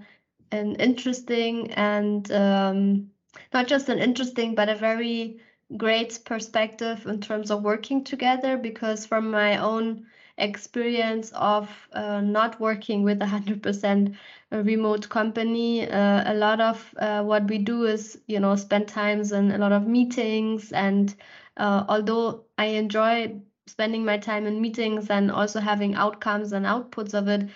[0.51, 3.11] an interesting and um
[3.53, 5.39] not just an interesting but a very
[5.77, 10.05] great perspective in terms of working together because from my own
[10.37, 14.15] experience of uh, not working with a 100%
[14.51, 15.89] remote company.
[15.89, 19.57] Uh, a lot of uh, what we do is you know spend times in a
[19.57, 21.15] lot of meetings and
[21.57, 27.13] uh, although I enjoy spending my time in meetings and also having outcomes and outputs
[27.13, 27.49] of it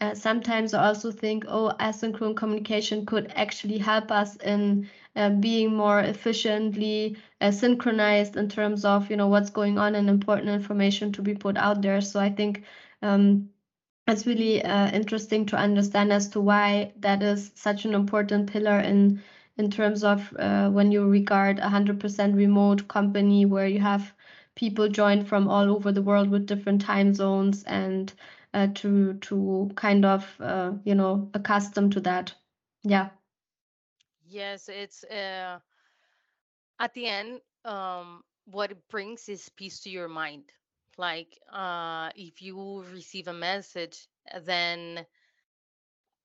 [0.00, 5.74] uh, sometimes I also think, oh, asynchronous communication could actually help us in uh, being
[5.74, 11.12] more efficiently uh, synchronized in terms of, you know, what's going on and important information
[11.12, 12.00] to be put out there.
[12.00, 12.64] So I think
[13.02, 13.50] um,
[14.06, 18.78] it's really uh, interesting to understand as to why that is such an important pillar
[18.80, 19.22] in
[19.56, 24.12] in terms of uh, when you regard a 100% remote company where you have
[24.56, 28.12] people joined from all over the world with different time zones and
[28.52, 32.34] uh, to to kind of uh, you know accustomed to that.
[32.82, 33.10] Yeah.
[34.26, 35.58] Yes it's uh
[36.78, 40.44] at the end um what it brings is peace to your mind.
[40.96, 44.06] Like uh if you receive a message
[44.44, 45.06] then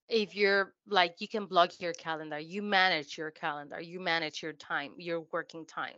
[0.09, 4.53] if you're like you can block your calendar you manage your calendar you manage your
[4.53, 5.97] time your working time.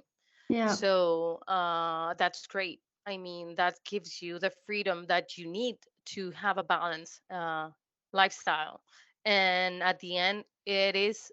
[0.50, 0.78] Yeah.
[0.78, 2.82] so uh that's great.
[3.06, 5.78] I mean that gives you the freedom that you need
[6.16, 7.70] to have a balanced uh
[8.14, 8.82] lifestyle.
[9.26, 11.32] And at the end it is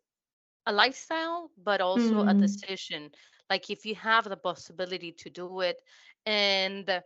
[0.68, 2.46] a lifestyle but also a Mm.
[2.46, 3.10] decision
[3.50, 5.80] like if you have the possibility to do it
[6.26, 7.02] and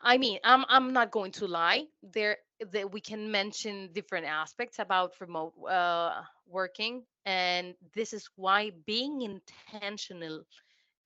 [0.00, 1.86] I mean, I'm I'm not going to lie.
[2.02, 2.38] There
[2.72, 9.22] that we can mention different aspects about remote uh, working, and this is why being
[9.22, 10.44] intentional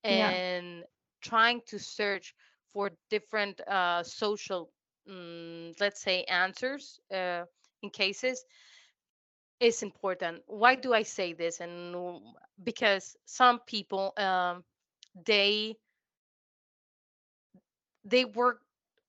[0.06, 0.38] Yeah.
[0.38, 0.84] and
[1.22, 2.34] trying to search
[2.68, 4.70] for different uh, social,
[5.08, 7.44] mm, let's say, answers uh,
[7.82, 8.44] in cases
[9.60, 10.42] is important.
[10.46, 11.60] Why do I say this?
[11.60, 12.20] And
[12.62, 14.64] because some people um,
[15.26, 15.76] they
[18.04, 18.62] they work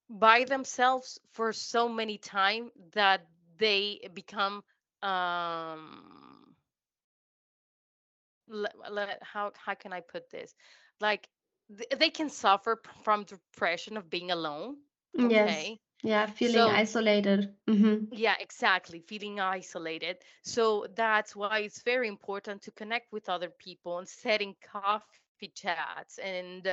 [0.09, 3.25] by themselves for so many time that
[3.57, 4.63] they become
[5.01, 6.55] um
[8.47, 10.55] le- le- how how can I put this
[10.99, 11.29] like
[11.75, 14.77] th- they can suffer p- from depression of being alone
[15.13, 15.73] Yes.
[16.03, 16.25] Yeah.
[16.27, 17.55] Feeling so isolated.
[17.67, 18.05] Mm-hmm.
[18.11, 23.99] yeah exactly feeling isolated so that's why it's very important to connect with other people
[23.99, 26.67] and setting coffee chats and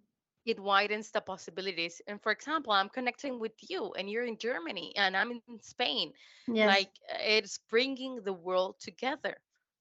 [0.46, 4.94] it widens the possibilities and for example i'm connecting with you and you're in germany
[4.96, 6.12] and i'm in spain
[6.48, 6.62] Yes.
[6.62, 9.38] like uh, it's bringing the world together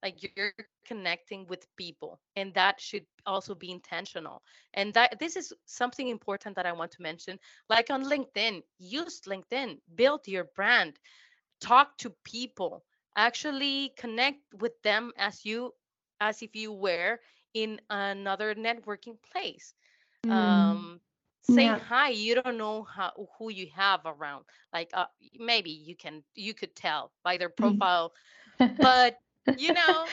[0.06, 0.54] like you're
[0.86, 4.42] connecting with people and that should also be intentional
[4.74, 7.38] and that this is something important that i want to mention
[7.68, 10.98] like on linkedin use linkedin build your brand
[11.60, 12.84] talk to people
[13.16, 15.72] actually connect with them as you
[16.20, 17.18] as if you were
[17.54, 19.74] in another networking place
[20.24, 20.90] Mm.
[20.90, 21.00] um
[21.42, 21.78] say Yeah.
[21.78, 23.04] hi you don't know how
[23.38, 25.06] who you have around like uh,
[25.38, 28.12] maybe you can you could tell by their profile
[28.80, 29.16] but
[29.54, 30.10] you know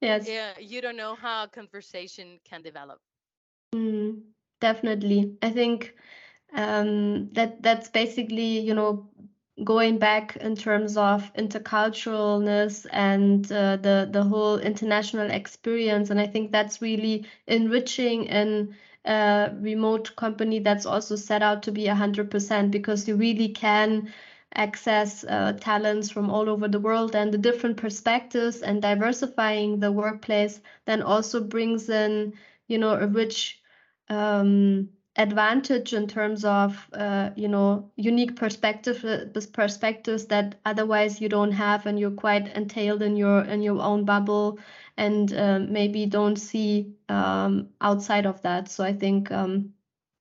[0.00, 0.30] Yes.
[0.30, 3.00] yeah you don't know how a conversation can develop
[3.74, 4.22] Mm,
[4.60, 5.36] definitely.
[5.42, 5.94] I think
[6.54, 9.08] um, that that's basically, you know,
[9.64, 16.10] going back in terms of interculturalness and uh, the the whole international experience.
[16.10, 18.74] And I think that's really enriching in
[19.04, 24.12] a remote company that's also set out to be 100% because you really can
[24.54, 29.92] access uh, talents from all over the world and the different perspectives and diversifying the
[29.92, 32.32] workplace then also brings in,
[32.68, 33.60] you know, a rich
[34.08, 41.28] um, advantage in terms of uh, you know unique perspective uh, perspectives that otherwise you
[41.28, 44.58] don't have and you're quite entailed in your in your own bubble
[44.98, 48.68] and uh, maybe don't see um, outside of that.
[48.70, 49.72] So i think um,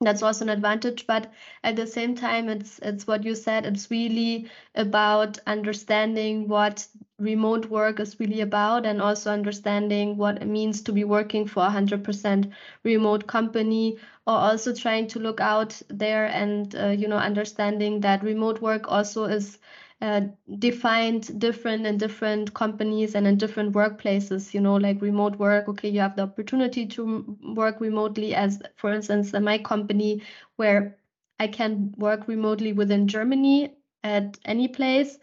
[0.01, 1.31] that's also an advantage but
[1.63, 6.85] at the same time it's it's what you said it's really about understanding what
[7.17, 11.61] remote work is really about and also understanding what it means to be working for
[11.61, 12.51] a 100%
[12.83, 18.21] remote company or also trying to look out there and uh, you know understanding that
[18.23, 19.57] remote work also is
[20.01, 20.21] uh,
[20.59, 25.89] defined different in different companies and in different workplaces you know like remote work okay
[25.89, 30.21] you have the opportunity to work remotely as for instance in my company
[30.57, 30.97] where
[31.39, 33.73] i can work remotely within germany
[34.03, 35.17] at any place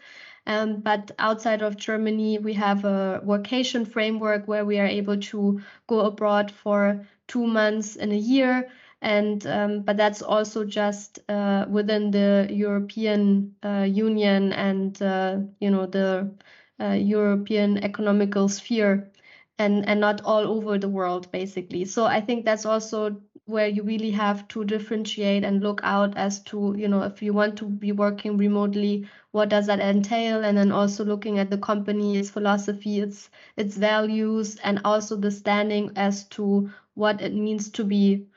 [0.45, 5.61] um, but outside of Germany, we have a vacation framework where we are able to
[5.87, 8.69] go abroad for two months in a year
[9.03, 15.69] and um, but that's also just uh, within the European uh, Union and uh, you
[15.69, 16.31] know the
[16.79, 19.11] uh, European economical sphere
[19.59, 21.85] and and not all over the world basically.
[21.85, 26.41] So I think that's also where you really have to differentiate and look out as
[26.43, 30.43] to you know if you want to be working remotely what does that entail?
[30.43, 35.31] And then also looking at the company its philosophy its its values and also the
[35.31, 38.27] standing as to what it means to be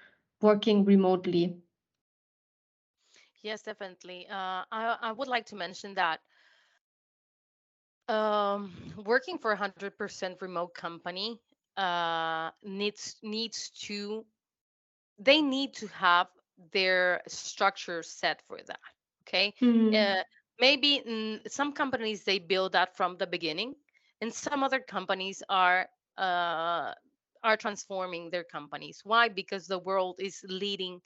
[0.41, 1.62] working remotely.
[3.43, 4.26] yes definitely.
[4.28, 6.20] Uh, I, I would like to mention that
[8.09, 8.72] um,
[9.05, 11.39] working for a 100% remote company
[11.76, 14.24] uh, needs needs to
[15.18, 16.28] they need to have
[16.72, 18.80] their structure set for that
[19.26, 19.55] okay?
[19.62, 20.22] Mm, uh,
[20.61, 23.74] maybe some companies they build that from the beginning
[24.20, 25.87] and some other companies are
[26.18, 26.93] uh,
[27.47, 31.01] are transforming their companies why because the world is leading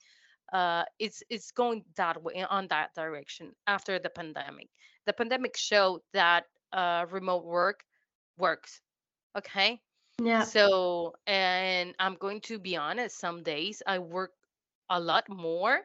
[0.52, 4.68] uh, it's it's going that way on that direction after the pandemic
[5.06, 7.84] the pandemic showed that uh, remote work
[8.38, 8.80] works
[9.36, 9.80] okay
[10.22, 10.44] yeah.
[10.44, 14.32] so, and I'm going to be honest, some days I work
[14.90, 15.80] a lot more,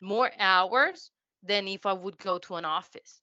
[0.00, 1.10] more hours
[1.42, 3.20] than if I would go to an office.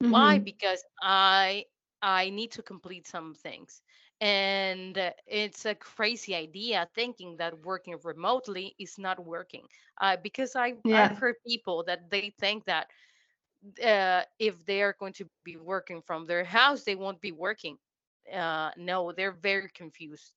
[0.00, 0.36] Why?
[0.36, 0.44] Mm-hmm.
[0.44, 1.64] Because I
[2.02, 3.80] I need to complete some things.
[4.22, 9.66] And uh, it's a crazy idea thinking that working remotely is not working.
[10.00, 12.88] Uh, because I I've heard people that they think that
[13.84, 17.78] uh, if they are going to be working from their house, they won't be working.
[18.32, 20.32] Uh, no, they're very confused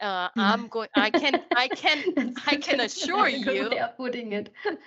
[0.00, 0.88] uh, I'm going.
[0.94, 1.40] I can.
[1.54, 2.04] I can.
[2.46, 4.50] I can assure that's a good you way of putting it.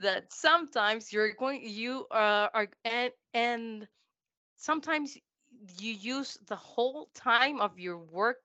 [0.00, 1.62] that sometimes you're going.
[1.64, 3.88] You uh, are and and
[4.56, 5.16] sometimes
[5.78, 8.38] you use the whole time of your work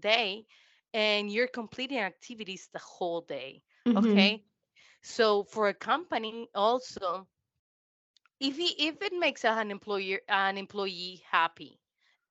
[0.00, 0.46] day,
[0.92, 3.62] and you're completing activities the whole day.
[3.86, 4.08] Mm-hmm.
[4.10, 4.44] Okay.
[5.02, 7.28] So for a company also,
[8.40, 11.80] if he, if it makes an employer an employee happy,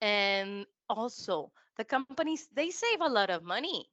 [0.02, 3.86] and also the companies they save a lot of money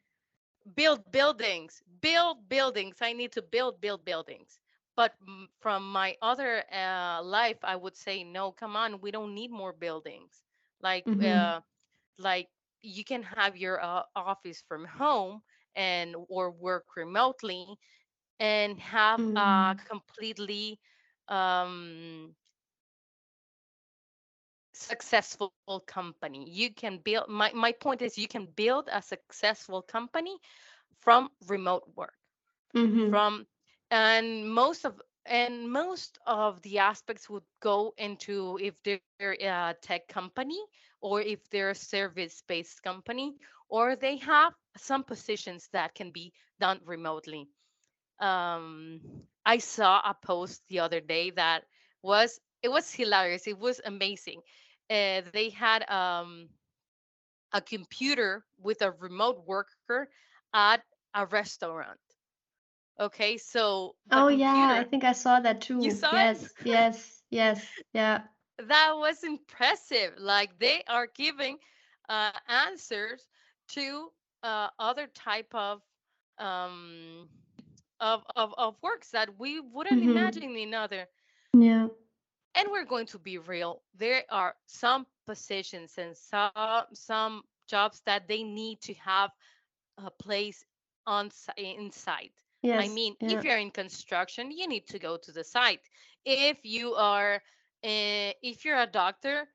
[0.76, 2.98] build buildings, build buildings.
[3.02, 4.60] I need to build, build buildings.
[4.96, 5.14] But
[5.62, 9.74] from my other uh, life, I would say, no, come on, we don't need more
[9.74, 10.44] buildings.
[10.82, 11.24] Like, Mm-hmm.
[11.24, 11.62] uh,
[12.18, 12.50] like
[12.82, 15.42] you can have your uh, office from home
[15.76, 17.66] and or work remotely
[18.40, 19.90] and have a Mm.
[19.90, 20.80] completely
[21.28, 22.36] um,
[24.84, 26.30] successful company.
[26.30, 30.36] You can build, my, my point is, you can build a successful company
[31.00, 32.16] from remote work
[32.76, 33.14] Mm-hmm.
[33.14, 33.46] from
[33.92, 39.48] and most of and most of the aspects would go into if they're a
[39.82, 40.32] tech company
[40.74, 43.20] or if they're a service based company
[43.54, 47.48] or they have some positions that can be done remotely
[48.20, 49.00] um
[49.46, 51.64] i saw a post the other day that
[52.02, 54.42] was it was hilarious it was amazing
[54.90, 56.50] uh, they had um
[57.54, 59.98] a computer with a remote worker
[60.54, 60.72] at
[61.14, 62.00] a restaurant
[63.00, 65.80] okay so Oh yeah, I think I saw that too.
[65.80, 66.32] You saw it?
[66.32, 67.82] Yes, yes, yes.
[67.94, 68.24] Yeah.
[68.58, 70.18] That was impressive.
[70.18, 71.60] Like they are giving
[72.10, 73.28] uh, answers
[73.70, 74.12] to
[74.44, 75.82] uh, other type of
[76.38, 77.30] um
[78.00, 80.04] of, of of works that we wouldn't Mm-hmm.
[80.04, 81.08] imagine in other.
[82.64, 82.74] Yeah.
[82.80, 83.84] And we're going to be real.
[83.96, 89.32] There are some positions and some some jobs that they need to have
[89.98, 90.66] a place
[91.06, 92.32] on si- inside.
[92.78, 92.90] I Yes.
[92.90, 95.82] mean, if you're in construction, you need to go to the site.
[96.26, 97.36] If you are,
[97.84, 99.48] uh, if you're a doctor,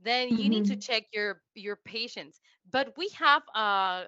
[0.00, 0.78] then you need to Mm-hmm.
[0.78, 2.40] check your your patients.
[2.70, 4.06] But we have uh,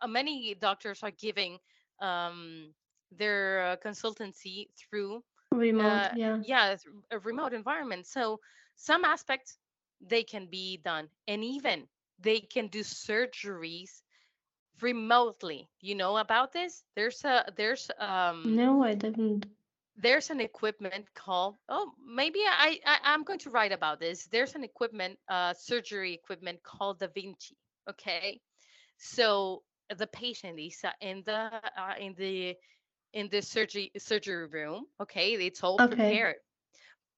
[0.00, 1.58] uh, many doctors are giving
[2.00, 2.74] um,
[3.10, 5.22] their uh, consultancy through
[5.56, 6.06] Remote.
[6.06, 6.42] uh, Yeah.
[6.42, 6.76] yeah
[7.10, 8.06] a remote environment.
[8.06, 8.40] So
[8.76, 9.58] some aspects
[10.00, 11.88] they can be done, and even
[12.18, 14.02] they can do surgeries
[14.80, 19.46] remotely you know about this there's a there's um No, I didn't.
[19.96, 24.54] there's an equipment called oh maybe I, I i'm going to write about this there's
[24.54, 27.56] an equipment uh surgery equipment called da vinci
[27.88, 28.40] okay
[28.98, 29.62] so
[29.96, 32.56] the patient is uh, in the uh, in the
[33.16, 35.88] in the surgery surgery room okay it's all Okay.
[35.88, 36.36] prepared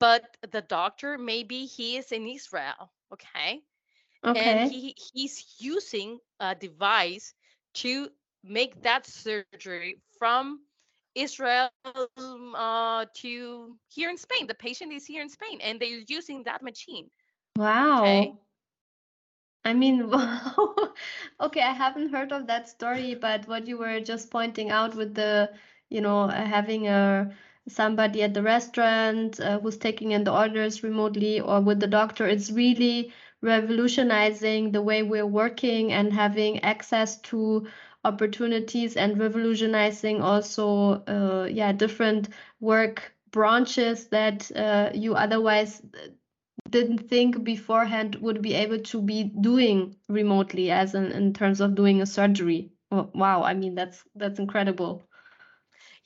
[0.01, 3.61] but the doctor maybe he is in israel okay
[4.35, 4.67] and Okay.
[4.67, 7.35] he he's using a device
[7.75, 8.09] to
[8.45, 10.61] make that surgery from
[11.15, 11.71] Israel
[12.17, 14.47] um, uh, to here in Spain.
[14.47, 17.11] The patient is here in Spain, and they're using that machine.
[17.85, 18.35] Okay.
[18.35, 18.39] Wow.
[19.65, 20.75] I mean, wow.
[21.41, 25.15] Okay, I haven't heard of that story, but what you were just pointing out with
[25.15, 25.51] the,
[25.91, 27.31] you know, uh, having a
[27.69, 32.27] somebody at the restaurant uh, who's taking in the orders remotely or with the doctor,
[32.27, 33.13] it's really
[33.43, 37.67] revolutionizing the way we're working and having access to
[38.05, 42.29] opportunities and revolutionizing also, uh, yeah, different
[42.61, 45.83] work branches that uh, you otherwise
[46.71, 51.75] didn't think beforehand would be able to be doing remotely as in, in terms of
[51.75, 52.73] doing a surgery.
[52.91, 55.08] Wow, I mean that's that's incredible.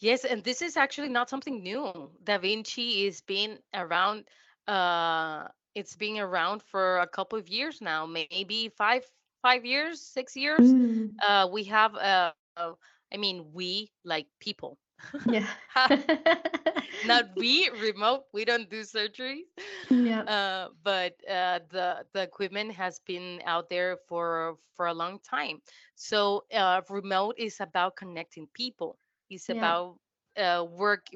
[0.03, 2.11] Yes, and this is actually not something new.
[2.25, 4.29] Da Vinci is been around.
[4.69, 9.05] Uh, it's been around for a couple of years now, maybe five
[9.43, 10.75] five years, six years.
[10.77, 11.95] Mm, Uh, we have.
[11.95, 12.73] Uh, uh,
[13.13, 14.79] I mean, we like people.
[15.25, 15.47] yeah.
[17.03, 19.45] not we remote we don't do surgery.
[19.91, 20.27] Yeah.
[20.27, 25.61] uh, but uh, the the equipment has been out there for for a long time
[25.95, 28.99] so uh, remote is about connecting people
[29.33, 29.75] it's Yeah.
[29.75, 29.99] about
[30.37, 31.07] uh, work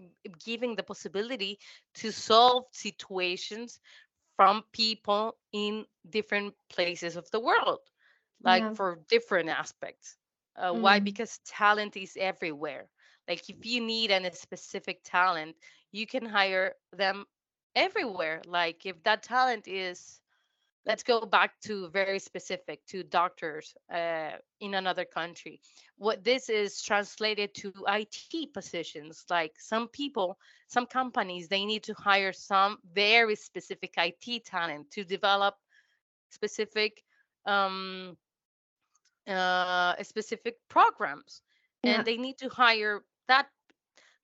[0.44, 1.58] giving the possibility
[1.94, 3.80] to solve situations
[4.36, 7.80] from people in different places of the world
[8.42, 8.74] like Yeah.
[8.74, 10.16] for different aspects
[10.56, 12.88] uh, why Mm, because talent is everywhere
[13.28, 15.56] like if you need a specific talent,
[15.92, 17.24] you can hire them
[17.74, 18.42] everywhere.
[18.46, 20.20] Like if that talent is,
[20.86, 24.30] let's go back to very specific to doctors uh,
[24.60, 25.60] in another country.
[25.98, 29.24] What this is translated to IT positions.
[29.28, 35.04] Like some people, some companies, they need to hire some very specific IT talent to
[35.04, 35.56] develop
[36.30, 37.02] specific
[37.44, 38.16] um,
[39.26, 41.42] uh, specific programs,
[41.82, 43.46] and they need to hire that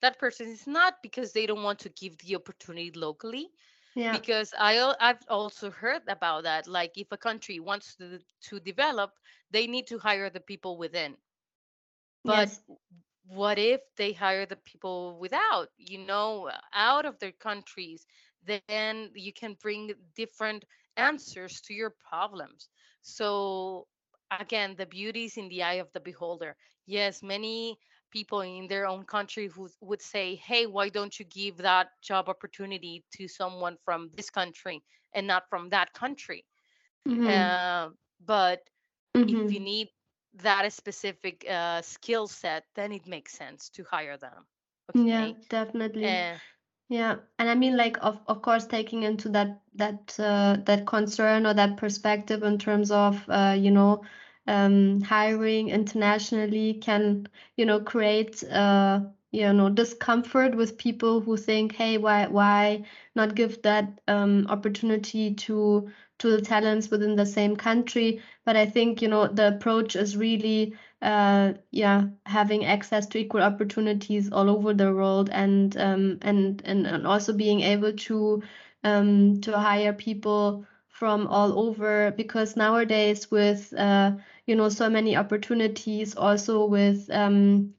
[0.01, 3.51] that person is not because they don't want to give the opportunity locally
[3.95, 4.11] Yeah.
[4.11, 8.19] because I I've also heard about that like if a country wants to
[8.49, 9.13] to develop
[9.51, 11.17] they need to hire the people within
[12.25, 12.79] but Yes.
[13.27, 18.07] what if they hire the people without you know out of their countries
[18.45, 20.65] then you can bring different
[20.97, 22.69] answers to your problems
[23.03, 23.87] so
[24.31, 27.79] again the beauty is in the eye of the beholder yes many
[28.13, 32.29] people in their own country who would say hey why don't you give that job
[32.29, 34.83] opportunity to someone from this country
[35.15, 36.45] and not from that country
[37.09, 37.49] Mm-hmm.
[37.49, 37.89] uh,
[38.21, 38.61] but
[39.27, 39.61] if you Mm-hmm.
[39.61, 39.89] need
[40.35, 44.47] that specific uh, skill set, then it makes sense to hire them.
[44.95, 46.19] Yeah, definitely.
[46.19, 46.41] And
[46.89, 51.47] Yeah, and I mean, like, of of course, taking into that that uh, that concern
[51.47, 54.03] or that perspective in terms of uh, you know
[54.47, 61.75] um, hiring internationally can you know create uh, you know discomfort with people who think,
[61.75, 62.85] hey, why why
[63.15, 68.23] not give that um, opportunity to to the talents within the same country?
[68.45, 73.43] But I think you know the approach is really uh, yeah, having access to equal
[73.43, 78.43] opportunities all over the world and um, and, and and also being able to
[78.85, 84.13] um, to hire people from all over because nowadays with uh,
[84.47, 87.75] you know so many opportunities also with um,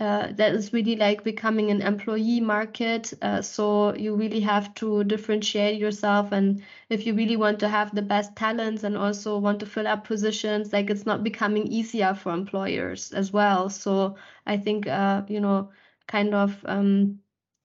[0.00, 3.12] uh, that is really like becoming an employee market.
[3.20, 6.32] Uh, so you really have to differentiate yourself.
[6.32, 9.86] And if you really want to have the best talents and also want to fill
[9.86, 13.68] up positions, like it's not becoming easier for employers as well.
[13.68, 15.70] So I think, uh, you know,
[16.08, 17.20] kind of um,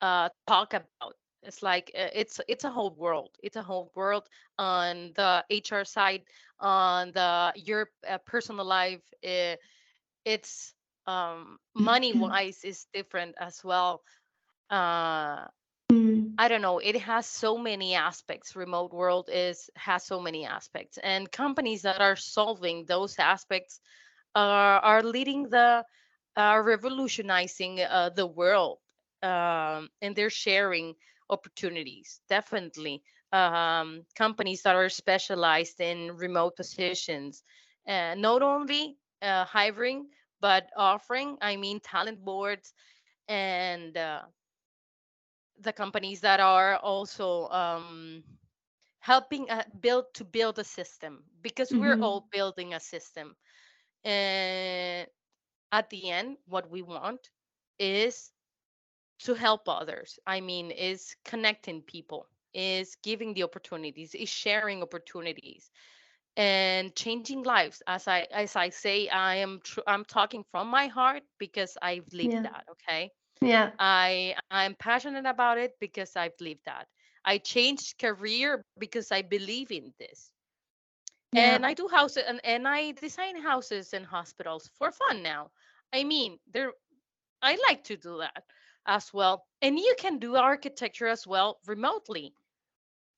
[0.00, 1.14] uh, talk about.
[1.42, 3.30] It's like uh, it's it's a whole world.
[3.42, 6.22] It's a whole world on the HR side,
[6.60, 9.00] on the your uh, personal life.
[9.24, 9.56] Uh,
[10.24, 10.74] it's
[11.06, 14.02] um, money wise is different as well.
[14.70, 15.46] Uh,
[16.38, 16.78] I don't know.
[16.78, 18.56] It has so many aspects.
[18.56, 23.80] Remote world is has so many aspects, and companies that are solving those aspects
[24.34, 25.84] are are leading the
[26.36, 28.78] are revolutionizing uh, the world,
[29.22, 30.94] um, and they're sharing
[31.30, 32.20] opportunities.
[32.28, 37.42] Definitely, um, companies that are specialized in remote positions,
[37.88, 40.08] uh, not only uh, hiring
[40.40, 41.38] but offering.
[41.40, 42.72] I mean, talent boards
[43.28, 44.22] and uh,
[45.60, 48.22] the companies that are also um,
[49.00, 52.00] helping uh, build to build a system because we're mhm.
[52.00, 53.36] all building a system
[54.04, 55.06] and
[55.72, 57.30] at the end what we want
[57.78, 58.30] is
[59.18, 65.70] to help others i mean is connecting people is giving the opportunities is sharing opportunities
[66.36, 70.86] and changing lives as i as i say i am tr- i'm talking from my
[70.86, 72.52] heart because i've lived Yeah.
[72.52, 73.10] that okay
[73.40, 73.70] Yeah.
[73.78, 76.86] I I'm passionate about it because I believe that.
[77.24, 80.30] I changed career because I believe in this.
[81.32, 81.54] Yeah.
[81.54, 85.50] And I do houses and, and I design houses and hospitals for fun now.
[85.92, 86.72] I mean, there
[87.42, 88.44] I like to do that
[88.86, 89.44] as well.
[89.60, 92.34] And you can do architecture as well remotely.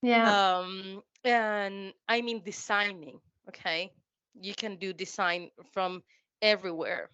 [0.01, 0.59] Yeah.
[0.59, 3.91] Um and I mean designing, okay?
[4.39, 6.03] You can do design from
[6.41, 7.09] everywhere.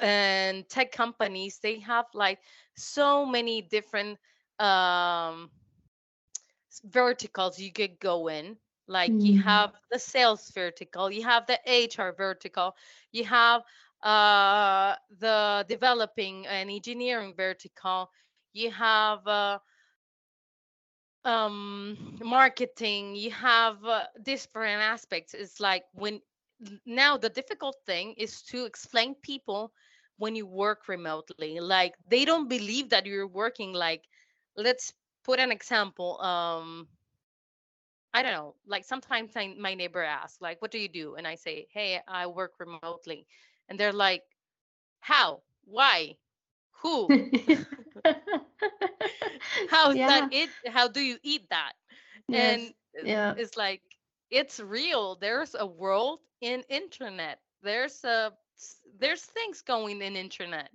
[0.00, 2.38] And tech companies they have like
[2.76, 4.18] so many different
[4.58, 5.50] um
[6.84, 8.56] verticals you could go in.
[8.86, 12.74] Like you Mm, have the sales vertical you have the hr vertical
[13.12, 13.62] you have
[14.02, 18.10] uh the developing and engineering vertical
[18.52, 19.58] you have uh,
[21.24, 25.34] um marketing you have uh, different aspects.
[25.34, 26.20] It's like when
[26.86, 29.72] now the difficult thing is to explain people
[30.18, 34.04] when you work remotely like they don't believe that you're working like
[34.56, 34.92] let's
[35.24, 36.88] put an example um
[38.14, 41.14] i don't know like sometimes I, my neighbor asks like what do you do?
[41.16, 43.20] And i say hey i work remotely.
[43.62, 44.16] And they're like
[45.00, 45.42] how?
[45.64, 46.16] Why?
[46.82, 47.16] Who?
[49.66, 50.50] How's that it?
[50.66, 51.72] How do you eat that?
[52.28, 52.32] Yes.
[52.32, 53.36] and uh, Yeah.
[53.36, 53.82] it's like
[54.30, 58.32] it's real there's a world in internet there's a
[58.98, 60.70] there's things going in internet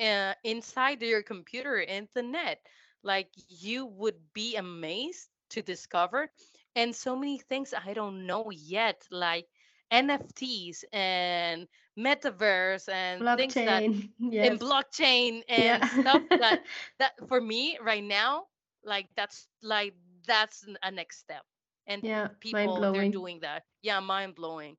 [0.00, 2.58] uh, inside your computer in the net
[3.02, 6.28] like you would be amazed to discover
[6.76, 9.46] and so many things i don't know yet like
[9.92, 11.66] nfts and
[11.98, 14.12] metaverse and things that Blockchain.
[14.42, 15.86] in blockchain and Yeah.
[15.86, 16.58] stuff that
[16.98, 18.44] that for me right now
[18.84, 19.94] like that's like
[20.26, 21.44] that's a next step
[21.86, 22.28] and Yeah.
[22.40, 23.62] People they're doing that.
[23.82, 24.76] Yeah mind blowing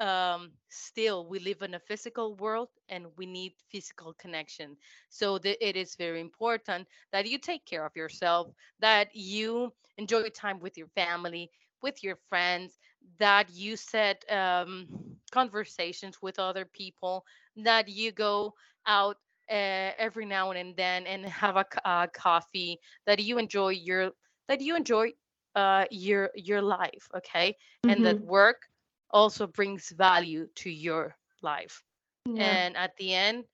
[0.00, 4.76] um still we live in a physical world and we need physical connection.
[5.08, 8.48] So that it is very important that you take care of yourself
[8.80, 11.50] that you enjoy time with your family
[11.82, 12.78] with your friends
[13.18, 14.86] that you set um,
[15.32, 17.24] conversations with other people
[17.56, 18.54] that you go
[18.86, 19.16] out
[19.50, 24.10] uh, every now and then and have a coffee that you enjoy your
[24.48, 25.10] that you enjoy
[25.54, 27.56] uh, your your life okay?
[27.86, 28.22] And that Mm-hmm.
[28.22, 28.62] work
[29.10, 31.82] also brings value to your life.
[32.26, 32.58] Yeah.
[32.58, 33.44] and at the end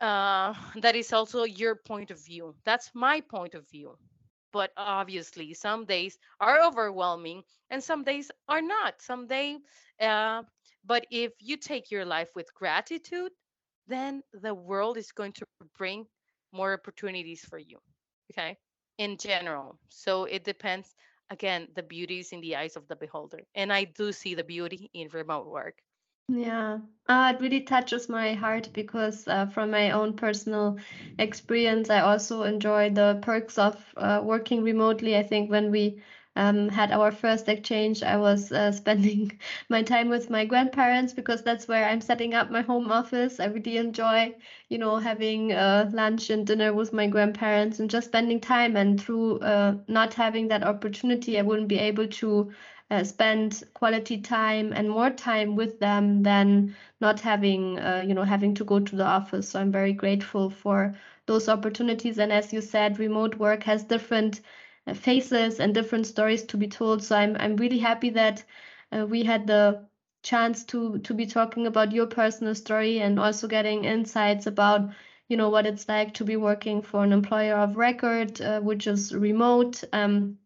[0.00, 2.54] uh, that is also your point of view.
[2.64, 3.96] That's my point of view.
[4.52, 9.00] But obviously some days are overwhelming and some days are not.
[9.00, 9.58] Some day
[10.00, 10.42] uh,
[10.84, 13.32] but if you take your life with gratitude
[13.88, 15.46] then the world is going to
[15.76, 16.06] bring
[16.52, 17.78] more opportunities for you
[18.32, 18.56] okay
[18.98, 20.94] in general so it depends
[21.30, 24.44] again the beauty is in the eyes of the beholder and i do see the
[24.44, 25.82] beauty in remote work
[26.28, 26.78] Yeah,
[27.08, 30.78] uh, it really touches my heart because uh, from my own personal
[31.18, 35.16] experience, I also enjoy the perks of uh, working remotely.
[35.16, 36.02] I think when we
[36.36, 41.42] um, had our first exchange, I was uh, spending my time with my grandparents because
[41.42, 43.40] that's where I'm setting up my home office.
[43.40, 44.34] I really enjoy,
[44.68, 48.76] you know, having uh, lunch and dinner with my grandparents and just spending time.
[48.76, 52.52] And through uh, not having that opportunity, I wouldn't be able to
[52.90, 58.22] uh, spend quality time and more time with them than not having uh, you know
[58.22, 60.94] having to go to the office so i'm very grateful for
[61.26, 64.40] those opportunities and as you said remote work has different
[64.94, 67.02] faces and different stories to be told.
[67.02, 68.44] So i'm i'm really happy that
[68.92, 69.86] uh, we had the
[70.22, 74.90] chance to to be talking about your personal story and also getting insights about
[75.28, 78.86] you know what it's like to be working for an employer of record uh, which
[78.86, 79.82] is remote.
[79.92, 80.38] Um,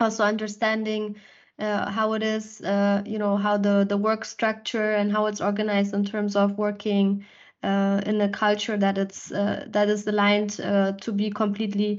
[0.00, 1.16] also understanding
[1.58, 5.40] uh, how it is, uh, you know, how the, the work structure and how it's
[5.40, 7.24] organized in terms of working
[7.64, 11.98] uh, in a culture that it's uh, that is aligned uh, to be completely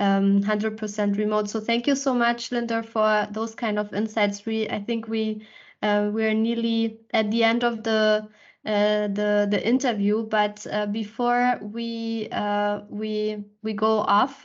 [0.00, 1.48] um, 100% remote.
[1.50, 4.46] So thank you so much, Linda, for those kind of insights.
[4.46, 5.46] We I think we
[5.82, 8.28] uh, we're nearly at the end of the
[8.66, 10.24] uh, the the interview.
[10.26, 14.44] But uh, before we uh, we we go off,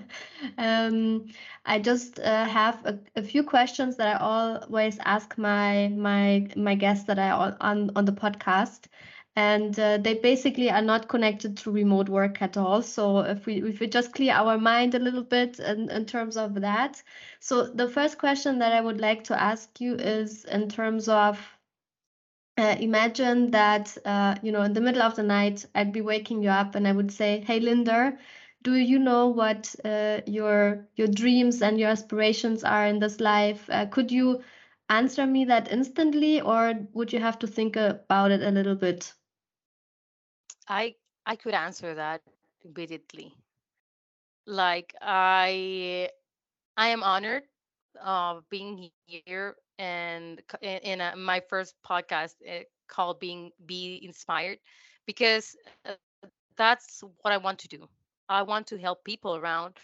[0.58, 1.26] um,
[1.66, 6.74] I just uh, have a, a, few questions that I always ask my my my
[6.74, 8.86] guests that I on on the podcast,
[9.38, 12.82] and uh, they basically are not connected to remote work at all.
[12.82, 16.36] So if we if we just clear our mind a little bit in, in terms
[16.36, 17.02] of that,
[17.40, 21.38] so the first question that I would like to ask you is in terms of
[22.58, 26.42] uh, imagine that uh, you know in the middle of the night I'd be waking
[26.42, 28.18] you up and I would say, "Hey, Linda,
[28.62, 33.68] do you know what uh, your your dreams and your aspirations are in this life?
[33.70, 34.42] Uh, could you
[34.90, 39.14] answer me that instantly, or would you have to think about it a little bit?"
[40.68, 40.94] I
[41.26, 42.22] I could answer that
[42.62, 43.34] immediately.
[44.46, 46.10] Like I
[46.76, 47.44] I am honored
[48.02, 54.58] of being here and in, a, my first podcast uh, called being be inspired
[55.06, 55.56] because
[55.86, 55.94] uh,
[56.56, 57.88] that's what i want to do
[58.28, 59.76] i want to help people around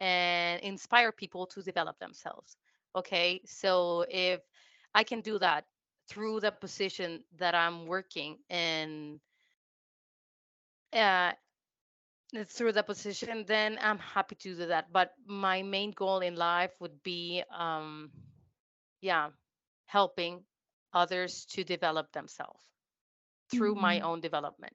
[0.00, 2.56] and inspire people to develop themselves
[2.94, 4.40] okay so if
[4.94, 5.64] i can do that
[6.08, 9.20] through the position that i'm working and
[10.92, 11.32] uh,
[12.46, 16.72] through the position then i'm happy to do that but my main goal in life
[16.80, 18.10] would be um
[19.00, 19.30] yeah
[19.86, 20.44] helping
[20.92, 22.60] others to develop themselves
[23.50, 24.00] through my Mm.
[24.00, 24.74] own development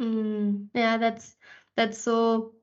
[0.00, 1.36] Mm, yeah, that's
[1.76, 2.54] that's so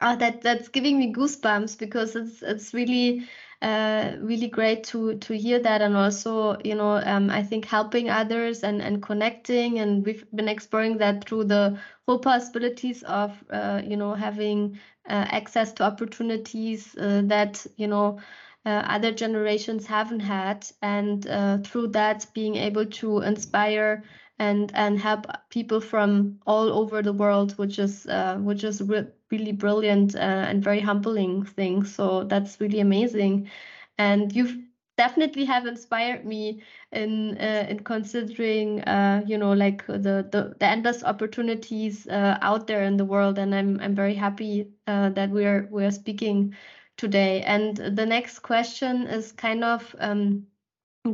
[0.00, 3.26] uh, that that's giving me goosebumps because it's it's really
[3.60, 5.82] uh, really great to to hear that.
[5.82, 9.78] And also you know um, I think helping others and and connecting.
[9.80, 14.78] And we've been exploring that through the whole possibilities of uh, you know having
[15.08, 18.20] uh, access to opportunities uh, that you know
[18.64, 20.66] uh, other generations haven't had.
[20.82, 21.24] And
[21.66, 24.04] through that being able to inspire
[24.38, 28.06] and and help people from all over the world, which is
[28.38, 31.84] which is re really brilliant uh, and very humbling thing.
[31.84, 33.50] So that's really amazing,
[33.98, 34.56] and you've
[34.96, 36.62] definitely have inspired me
[36.92, 42.66] in uh, in considering uh, you know like the, the the endless opportunities uh, out
[42.66, 46.54] there in the world, and I'm I'm very happy uh, that we're we're speaking
[46.96, 47.42] today.
[47.42, 50.46] And the next question is kind of um,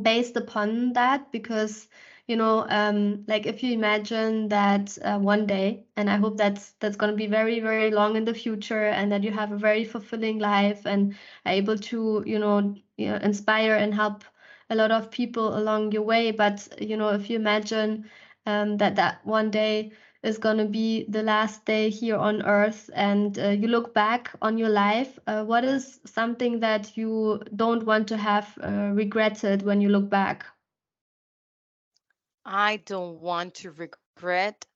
[0.02, 1.88] based upon that because
[2.26, 6.72] you know um, like if you imagine that uh, one day and i hope that's
[6.80, 9.56] that's going to be very very long in the future and that you have a
[9.58, 11.14] very fulfilling life and
[11.46, 14.24] are able to you know, you know inspire and help
[14.70, 16.30] a lot of people along your way.
[16.30, 18.08] But you know if you imagine
[18.46, 22.88] um, that that one day is going to be the last day here on earth
[22.94, 27.84] and uh, you look back on your life uh, what is something that you don't
[27.84, 30.46] want to have uh, regretted when you look back
[32.44, 34.66] i don't want to regret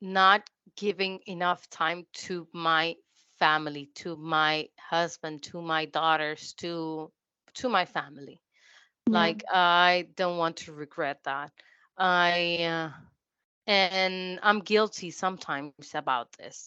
[0.00, 2.94] not giving enough time to my
[3.38, 7.10] family to my husband to my daughters to
[7.54, 8.40] to my family.
[9.06, 9.26] Yeah.
[9.26, 11.52] Like i don't want to regret that.
[11.98, 12.90] I uh,
[13.66, 16.60] and I'm guilty sometimes about this,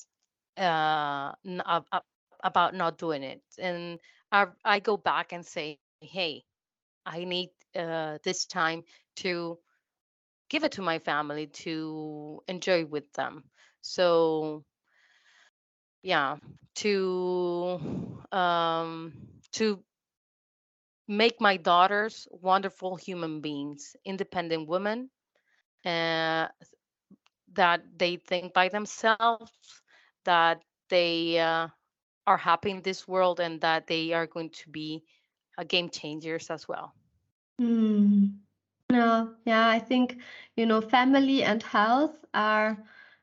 [0.46, 2.04] uh, n- ab- ab-
[2.44, 4.00] about not doing it, and
[4.32, 6.44] I I go back and say, hey,
[7.06, 8.84] I need uh, this time
[9.18, 9.60] to
[10.50, 13.44] give it to my family to enjoy with them.
[13.82, 14.64] So
[16.02, 16.38] yeah,
[16.76, 17.80] to
[18.32, 19.14] um
[19.54, 19.84] to
[21.08, 25.10] make my daughters wonderful human beings, independent women,
[25.86, 26.48] uh,
[27.54, 29.52] that they think by themselves,
[30.26, 31.68] that they uh,
[32.28, 35.04] are happy in this world, and that they are going to be
[35.58, 36.94] uh, game changers as well.
[37.60, 38.40] Mm.
[38.92, 40.18] No, yeah, I think,
[40.56, 42.78] you know, family and health are,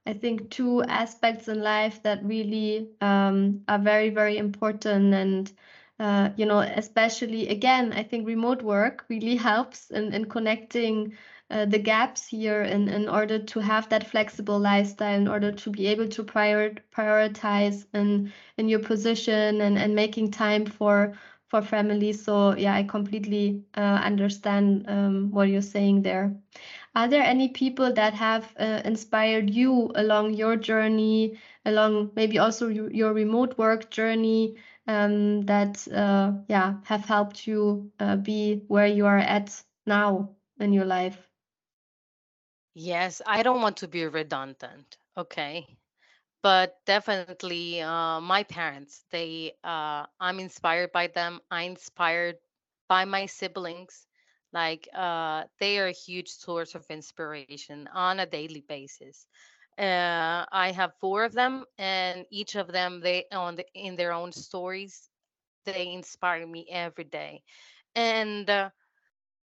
[0.07, 5.13] I think, two aspects in life that really um, are very, very important.
[5.15, 5.53] And,
[5.99, 11.17] uh, you know, especially again, I think remote work really helps in, in connecting
[11.51, 15.71] uh, the gaps here in, in order to have that flexible lifestyle, in order to
[15.71, 21.17] be able to prior, prioritize in, in your position and, and making time for
[21.49, 22.25] for families.
[22.25, 26.37] So yeah, I completely uh, understand um, what you're saying there.
[26.95, 32.69] Are there any people that have uh, inspired you along your journey, along maybe also
[32.69, 34.57] your, your remote work journey,
[34.89, 40.73] um, that uh, yeah have helped you uh, be where you are at now in
[40.73, 41.29] your life?
[42.75, 44.99] Yes, I don't want to be redundant.
[45.17, 45.67] Okay.
[46.47, 51.41] But definitely, uh, my parents, they, uh, I'm inspired by them.
[51.51, 52.37] I'm inspired
[52.89, 54.07] by my siblings.
[54.53, 59.27] Like, uh, they are a huge source of inspiration on a daily basis.
[59.79, 64.13] Uh, I have four of them, and each of them, they on the in their
[64.13, 65.11] own stories,
[65.65, 67.43] they inspire me every day.
[67.97, 68.71] And uh,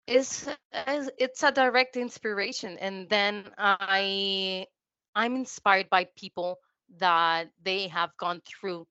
[0.08, 4.66] it's it's a direct inspiration and then i
[5.16, 6.58] i'm inspired by people
[6.98, 8.88] that they have gone through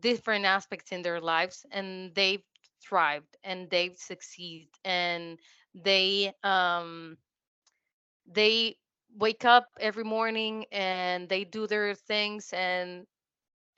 [0.00, 2.42] different aspects in their lives and they've
[2.80, 5.38] thrived and they've succeeded and
[5.74, 7.16] they um
[8.26, 8.76] they
[9.16, 13.06] wake up every morning and they do their things and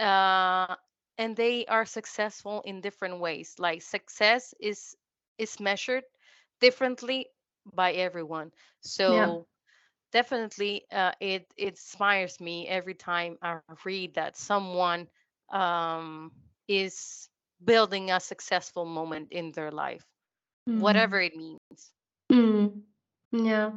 [0.01, 0.75] uh
[1.19, 3.55] and they are successful in different ways.
[3.59, 4.97] Like success is
[5.39, 6.05] is measured
[6.61, 7.29] differently
[7.75, 8.53] by everyone.
[8.81, 9.47] So
[10.17, 15.09] definitely uh, it it inspires me every time i read that someone
[15.53, 16.33] um
[16.69, 17.29] is
[17.65, 20.07] building a successful moment in their life
[20.69, 20.79] Mm.
[20.79, 21.93] whatever it means
[22.33, 22.83] Mm.
[23.33, 23.73] Yeah.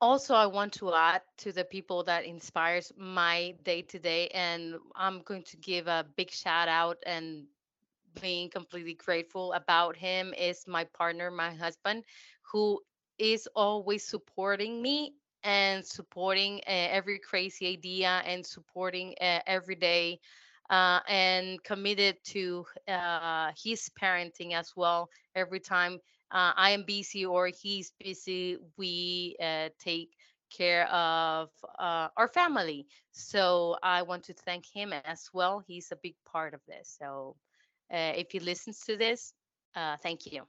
[0.00, 4.74] also i want to add to the people that inspires my day to day and
[4.94, 7.46] i'm going to give a big shout out and
[8.20, 12.04] being completely grateful about him is my partner, my husband,
[12.52, 12.80] who
[13.18, 15.14] is always supporting me
[15.46, 20.18] and supporting uh, every crazy idea and supporting uh, every day
[20.70, 25.08] uh, and committed to uh, his parenting as well.
[25.36, 26.00] Every time
[26.32, 30.10] uh, I am busy or he's busy, we uh, take
[30.50, 32.86] care of uh, our family.
[33.12, 35.62] So I want to thank him as well.
[35.64, 36.96] He's a big part of this.
[36.98, 37.36] So
[37.88, 39.32] if he listens to this,
[39.76, 40.42] uh, thank you.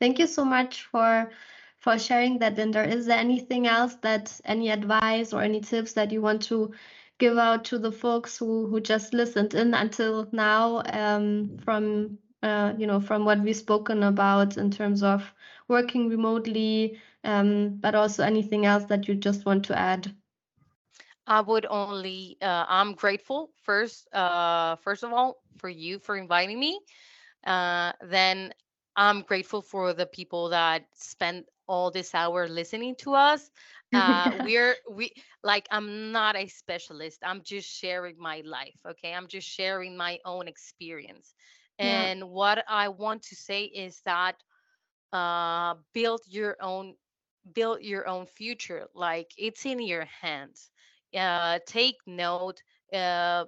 [0.00, 1.30] Thank you so much for
[1.78, 6.10] for sharing that, And Is there anything else that any advice or any tips that
[6.10, 6.72] you want to
[7.18, 12.72] give out to the folks who who just listened in until now um, from uh,
[12.78, 15.32] you know from what we've spoken about in terms of
[15.68, 20.12] working remotely, um, but also anything else that you just want to add?
[21.26, 22.38] I would only.
[22.40, 24.12] Uh, I'm grateful first.
[24.12, 26.80] Uh, first of all, for you for inviting me.
[27.44, 28.52] Uh, then
[28.96, 33.50] I'm grateful for the people that spent all this hour listening to us.
[33.94, 35.12] Uh, we're we
[35.44, 37.20] like I'm not a specialist.
[37.24, 38.78] I'm just sharing my life.
[38.88, 41.34] Okay, I'm just sharing my own experience.
[41.78, 42.08] Yeah.
[42.08, 44.36] And what I want to say is that
[45.12, 46.94] uh, build your own
[47.52, 50.70] build your own future like it's in your hands
[51.16, 52.62] uh, take note
[52.92, 53.44] uh,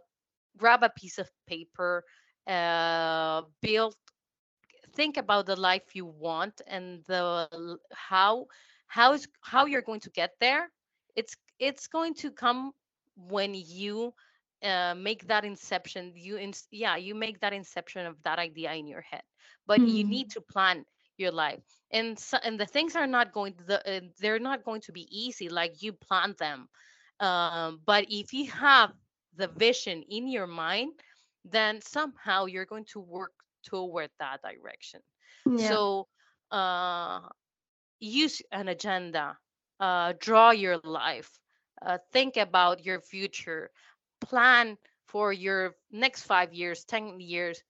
[0.57, 2.05] grab a piece of paper
[2.47, 3.95] uh, build
[5.01, 7.49] think about the life you want and the
[7.91, 8.47] how
[8.87, 10.69] how is how you're going to get there
[11.17, 12.73] it's it's going to come
[13.17, 14.13] when you
[14.63, 18.87] uh, make that inception you in, yeah you make that inception of that idea in
[18.87, 19.23] your head
[19.67, 20.85] but you need to plan
[21.17, 24.83] your life and so, and the things are not going the, uh, they're not going
[24.83, 26.69] to be easy like you plan them
[27.21, 28.93] um, but if you have
[29.37, 30.93] the vision in your mind
[31.45, 33.33] then somehow you're going to work
[33.63, 35.01] toward that direction
[35.47, 35.69] Yeah.
[35.69, 36.07] so
[36.51, 37.21] uh
[38.01, 39.39] use an agenda,
[39.81, 41.39] uh, draw your life,
[41.83, 43.71] uh, think about your future,
[44.21, 47.63] plan for your next five years, 10 years.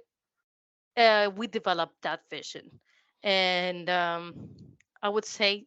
[0.96, 2.70] uh, we developed that vision.
[3.22, 4.50] And um,
[5.02, 5.66] I would say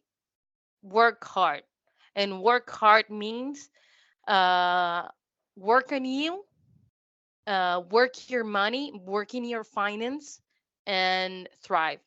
[0.82, 1.62] work hard.
[2.16, 3.70] And work hard means
[4.28, 5.08] uh,
[5.56, 6.44] work on you,
[7.46, 10.40] uh, work your money, work in your finance,
[10.86, 12.00] and thrive.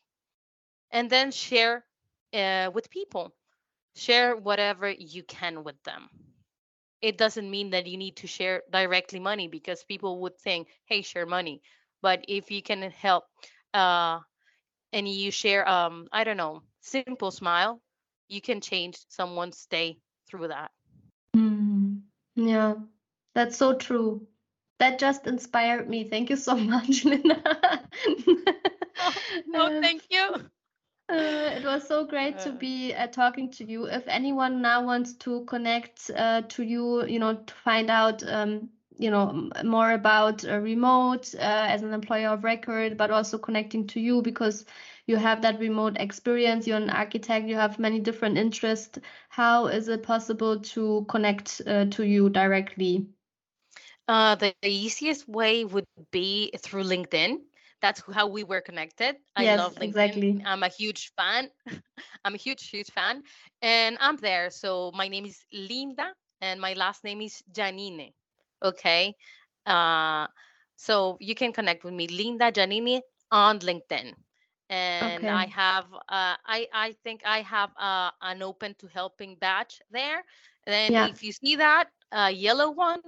[0.91, 1.86] And then share
[2.34, 3.34] uh, with people.
[3.95, 6.09] Share whatever you can with them.
[7.01, 11.01] It doesn't mean that you need to share directly money because people would think, hey,
[11.01, 11.61] share money.
[12.04, 13.26] But if you can help
[13.74, 14.22] uh,
[14.93, 17.82] and you share, um, I don't know, simple smile,
[18.30, 19.97] you can change someone's day
[20.28, 20.72] through that.
[21.36, 22.01] Mm,
[22.36, 22.76] yeah,
[23.36, 24.28] that's so true.
[24.80, 26.10] That just inspired me.
[26.10, 27.88] Thank you so much, Linda.
[28.99, 29.14] oh,
[29.47, 30.36] no, thank you.
[31.10, 32.58] Uh, it was so great to Uh.
[32.58, 33.86] be uh, talking to you.
[33.88, 38.70] If anyone now wants to connect uh, to you, you know, to find out, um,
[38.98, 41.39] you know, more about remote uh,
[41.70, 44.66] as an employer of record, but also connecting to you because
[45.06, 46.68] you have that remote experience.
[46.68, 47.48] You're an architect.
[47.48, 49.00] You have many different interests.
[49.30, 53.08] How is it possible to connect uh, to you directly?
[54.08, 57.38] Uh, the, the easiest way would be through LinkedIn.
[57.82, 59.16] That's how we were connected.
[59.36, 60.22] I Yes, love LinkedIn.
[60.22, 60.46] exactly.
[60.46, 61.50] I'm a huge fan.
[62.26, 63.24] I'm a huge, huge fan.
[63.62, 64.50] And I'm there.
[64.52, 68.14] So my name is Linda and my last name is Janine.
[68.64, 69.16] Okay.
[69.66, 70.28] Uh,
[70.76, 73.01] so you can connect with me, Linda Janini,
[73.32, 74.14] on LinkedIn.
[74.70, 79.82] And I have, uh, I, I think I have uh, an open to helping badge
[79.91, 80.24] there.
[80.66, 81.09] And Yeah.
[81.09, 83.01] if you see that uh, yellow one,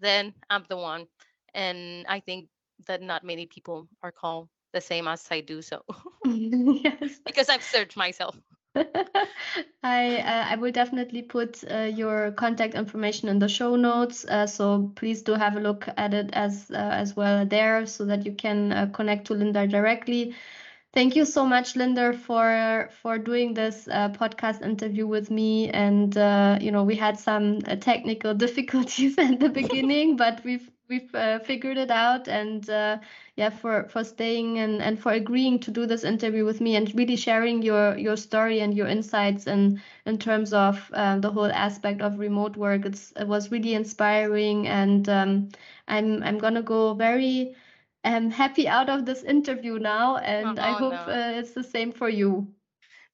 [0.00, 1.06] then I'm the one.
[1.54, 2.48] And I think
[2.86, 5.82] that not many people are called the same as I do so
[6.24, 7.20] Yes.
[7.26, 8.36] because I've searched myself.
[9.82, 14.24] I uh, I will definitely put uh, your contact information in the show notes.
[14.24, 18.04] Uh, so please do have a look at it as uh, as well there, so
[18.06, 20.34] that you can uh, connect to Linda directly.
[20.94, 25.68] Thank you so much, Linda, for for doing this uh, podcast interview with me.
[25.70, 26.14] And
[26.62, 31.76] you know, we had some technical difficulties at the beginning, but we've we've uh, figured
[31.78, 32.28] it out.
[32.28, 32.98] And uh,
[33.36, 36.92] yeah, for for staying and and for agreeing to do this interview with me and
[36.94, 41.52] really sharing your your story and your insights and in terms of um, the whole
[41.52, 42.84] aspect of remote work.
[42.86, 45.48] It's it was really inspiring, and um,
[45.88, 47.54] I'm I'm gonna go very
[48.04, 51.08] am happy out of this interview now, and I Oh, hope no.
[51.08, 52.48] uh, it's the same for you.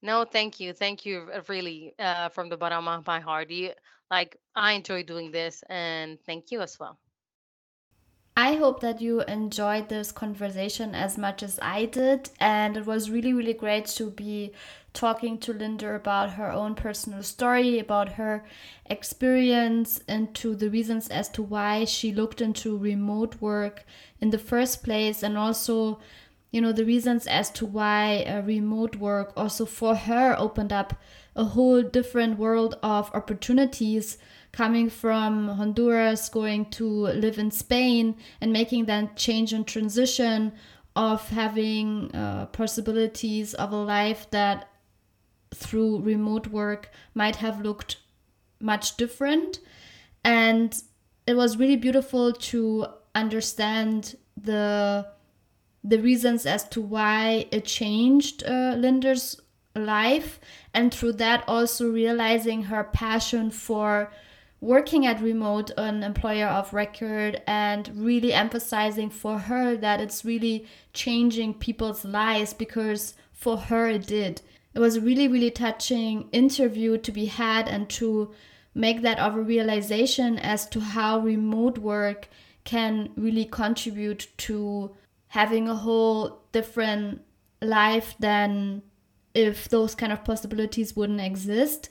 [0.02, 0.72] No, thank you.
[0.72, 3.50] Thank you uh, really uh, from the bottom of my heart.
[3.50, 3.72] You,
[4.10, 6.98] like, I enjoy doing this and thank you as well.
[8.40, 12.30] I hope that you enjoyed this conversation as much as I did.
[12.38, 14.52] And it was really, really great to be
[14.92, 18.44] talking to Linda about her own personal story, about her
[18.86, 23.84] experience, and to the reasons as to why she looked into remote work
[24.20, 25.98] in the first place, and also,
[26.52, 30.94] you know, the reasons as to why uh, remote work also for her opened up
[31.34, 34.16] a whole different world of opportunities
[34.58, 36.84] coming from Honduras, going to
[37.24, 40.52] live in Spain, and making that change and transition
[40.96, 44.68] of having uh, possibilities of a life that
[45.54, 47.98] through remote work might have looked
[48.58, 49.60] much different.
[50.24, 50.76] And
[51.28, 55.06] it was really beautiful to understand the
[55.84, 59.40] the reasons as to why it changed uh, Linda's
[59.76, 60.40] life,
[60.74, 64.10] and through that also realizing her passion for
[64.60, 70.66] working at remote an employer of record and really emphasizing for her that it's really
[70.92, 74.42] changing people's lives because for her it did.
[74.74, 78.32] It was a really really touching interview to be had and to
[78.74, 82.28] make that of a realization as to how remote work
[82.64, 84.94] can really contribute to
[85.28, 87.20] having a whole different
[87.62, 88.82] life than
[89.34, 91.90] if those kind of possibilities wouldn't exist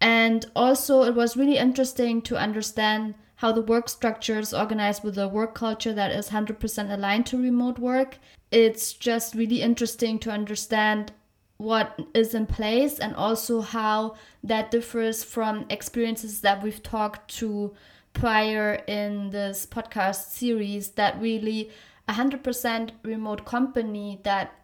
[0.00, 5.18] and also, it was really interesting to understand how the work structure is organized with
[5.18, 8.18] a work culture that is 100% aligned to remote work.
[8.50, 11.12] It's just really interesting to understand
[11.56, 17.74] what is in place and also how that differs from experiences that we've talked to
[18.12, 21.70] prior in this podcast series that really
[22.08, 24.54] 100% remote company that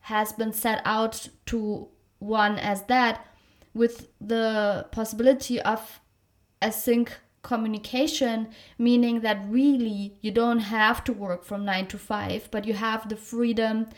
[0.00, 3.26] has been set out to one as that
[3.74, 6.00] with the possibility of
[6.60, 7.08] async
[7.42, 8.48] communication,
[8.78, 13.08] meaning that really you don't have to work from nine to five, but you have
[13.08, 13.88] the freedom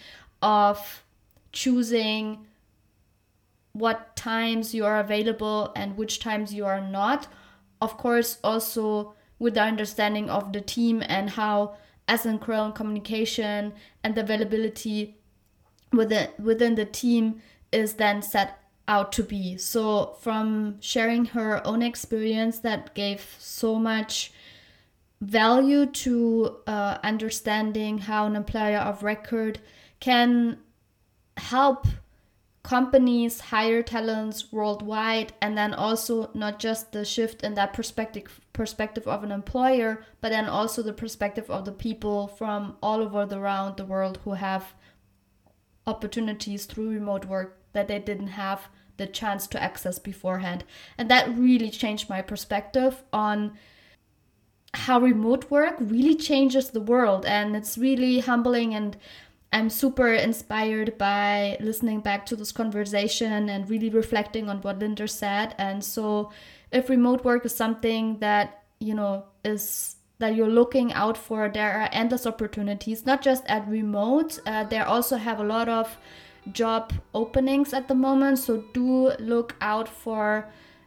[0.43, 1.05] of
[1.53, 2.47] choosing
[3.73, 7.27] what times you are available and which times you are not.
[7.81, 11.77] Of course, also with the understanding of the team and how
[12.09, 13.73] asynchronous communication
[14.03, 15.17] and availability
[15.93, 17.41] within within the team
[17.73, 19.57] is then set out to be.
[19.57, 24.33] So from sharing her own experience that gave so much
[25.21, 29.59] value to uh, understanding how an employer of record
[30.01, 30.59] can
[31.37, 31.87] help
[32.63, 39.07] companies hire talents worldwide and then also not just the shift in that perspective perspective
[39.07, 43.39] of an employer but then also the perspective of the people from all over the
[43.39, 44.75] around the world who have
[45.87, 50.65] opportunities through remote work that they didn't have the chance to access beforehand
[50.97, 53.53] and that really changed my perspective on
[54.75, 58.97] how remote work really changes the world and it's really humbling and
[59.55, 65.07] I'm super inspired by listening back to this conversation and really reflecting on what Linda
[65.07, 65.55] said.
[65.59, 66.33] And so,
[66.73, 71.73] if remote work is something that, you know, is that you're looking out for, there
[71.73, 75.97] are endless opportunities, not just at remote, uh, there also have a lot of
[76.53, 78.39] job openings at the moment.
[78.39, 80.47] So, do look out for.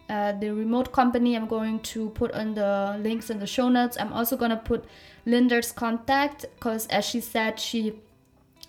[0.10, 3.98] Uh, the remote company I'm going to put on the links in the show notes.
[4.00, 4.86] I'm also going to put
[5.26, 8.00] Linda's contact because, as she said, she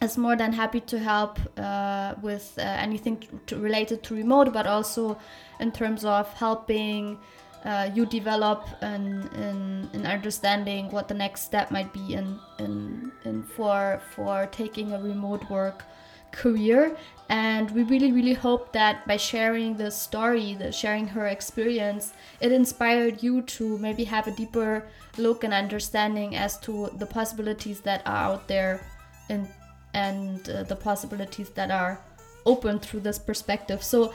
[0.01, 4.67] is more than happy to help uh, with uh, anything to, related to remote, but
[4.67, 5.19] also
[5.61, 7.19] in terms of helping
[7.65, 13.11] uh, you develop and in, in, understanding what the next step might be in, in,
[13.25, 15.85] in for for taking a remote work
[16.33, 16.97] career.
[17.31, 22.53] And we really, really hope that by sharing this story, the sharing her experience, it
[22.53, 24.87] inspired you to maybe have a deeper
[25.19, 28.81] look and understanding as to the possibilities that are out there
[29.29, 29.47] and
[29.95, 32.01] and uh, the possibilities that are
[32.47, 33.83] open through this perspective.
[33.83, 34.13] So,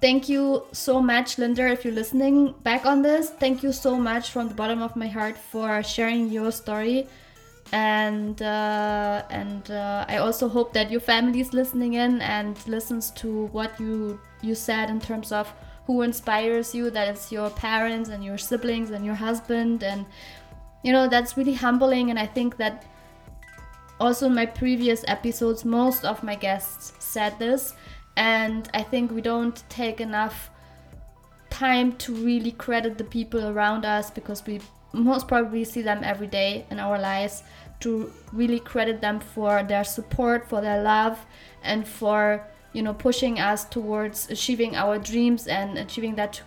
[0.00, 3.30] thank you so much, Linda, if you're listening back on this.
[3.30, 7.06] Thank you so much from the bottom of my heart for sharing your story.
[7.72, 13.10] And uh, and uh, I also hope that your family is listening in and listens
[13.22, 15.52] to what you you said in terms of
[15.86, 16.90] who inspires you.
[16.90, 20.06] That it's your parents and your siblings and your husband, and
[20.84, 22.10] you know that's really humbling.
[22.10, 22.84] And I think that
[23.98, 27.74] also in my previous episodes most of my guests said this
[28.16, 30.50] and i think we don't take enough
[31.50, 34.60] time to really credit the people around us because we
[34.92, 37.42] most probably see them every day in our lives
[37.80, 41.26] to really credit them for their support for their love
[41.62, 46.40] and for you know pushing us towards achieving our dreams and achieving that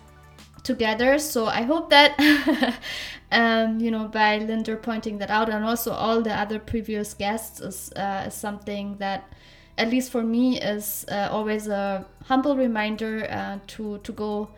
[0.62, 1.18] together.
[1.18, 2.18] So I hope that,
[3.32, 7.60] um, you know, by Linda pointing that out and also all the other previous guests
[7.60, 9.32] is, uh, is something that,
[9.78, 14.50] at least for me, is uh, always a humble reminder uh, to to go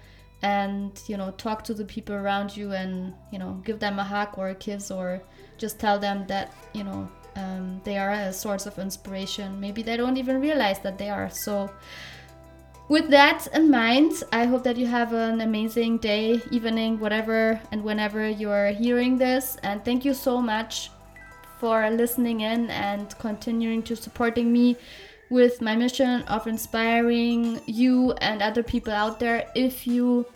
[0.43, 4.05] and you know talk to the people around you and you know give them a
[4.05, 5.23] hug or a kiss or
[5.57, 9.59] just tell them that you know um, they are a source of inspiration.
[9.61, 11.31] Maybe they don't even realize that they are.
[11.31, 11.71] So
[12.89, 17.83] with that in mind, I hope that you have an amazing day, evening, whatever, and
[17.83, 19.57] whenever you're hearing this.
[19.63, 20.91] And thank you so much
[21.59, 24.77] for listening in and continuing to supporting me
[25.33, 29.49] with my mission of inspiring you and other people out there.
[29.55, 30.27] If you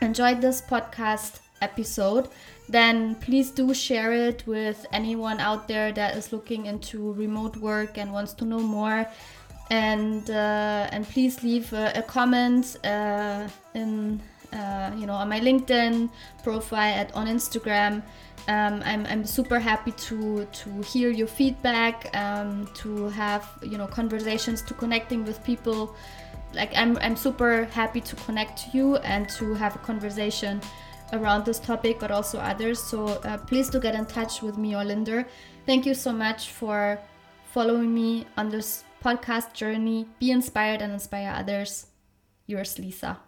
[0.00, 2.28] enjoyed this podcast episode,
[2.68, 7.98] then please do share it with anyone out there that is looking into remote work
[7.98, 9.06] and wants to know more
[9.70, 14.20] and uh, and please leave a, a comment uh, in
[14.52, 16.08] uh, you know on my LinkedIn
[16.44, 18.02] profile at on Instagram.
[18.48, 23.86] Um, I'm, I'm super happy to to hear your feedback, um, to have you know
[23.86, 25.94] conversations, to connecting with people.
[26.52, 30.60] Like I'm I'm super happy to connect to you and to have a conversation
[31.12, 32.82] around this topic, but also others.
[32.82, 35.24] So uh, please do get in touch with me or Linda.
[35.66, 36.98] Thank you so much for
[37.52, 40.06] following me on this podcast journey.
[40.18, 41.86] Be inspired and inspire others.
[42.46, 43.20] Yours, Lisa.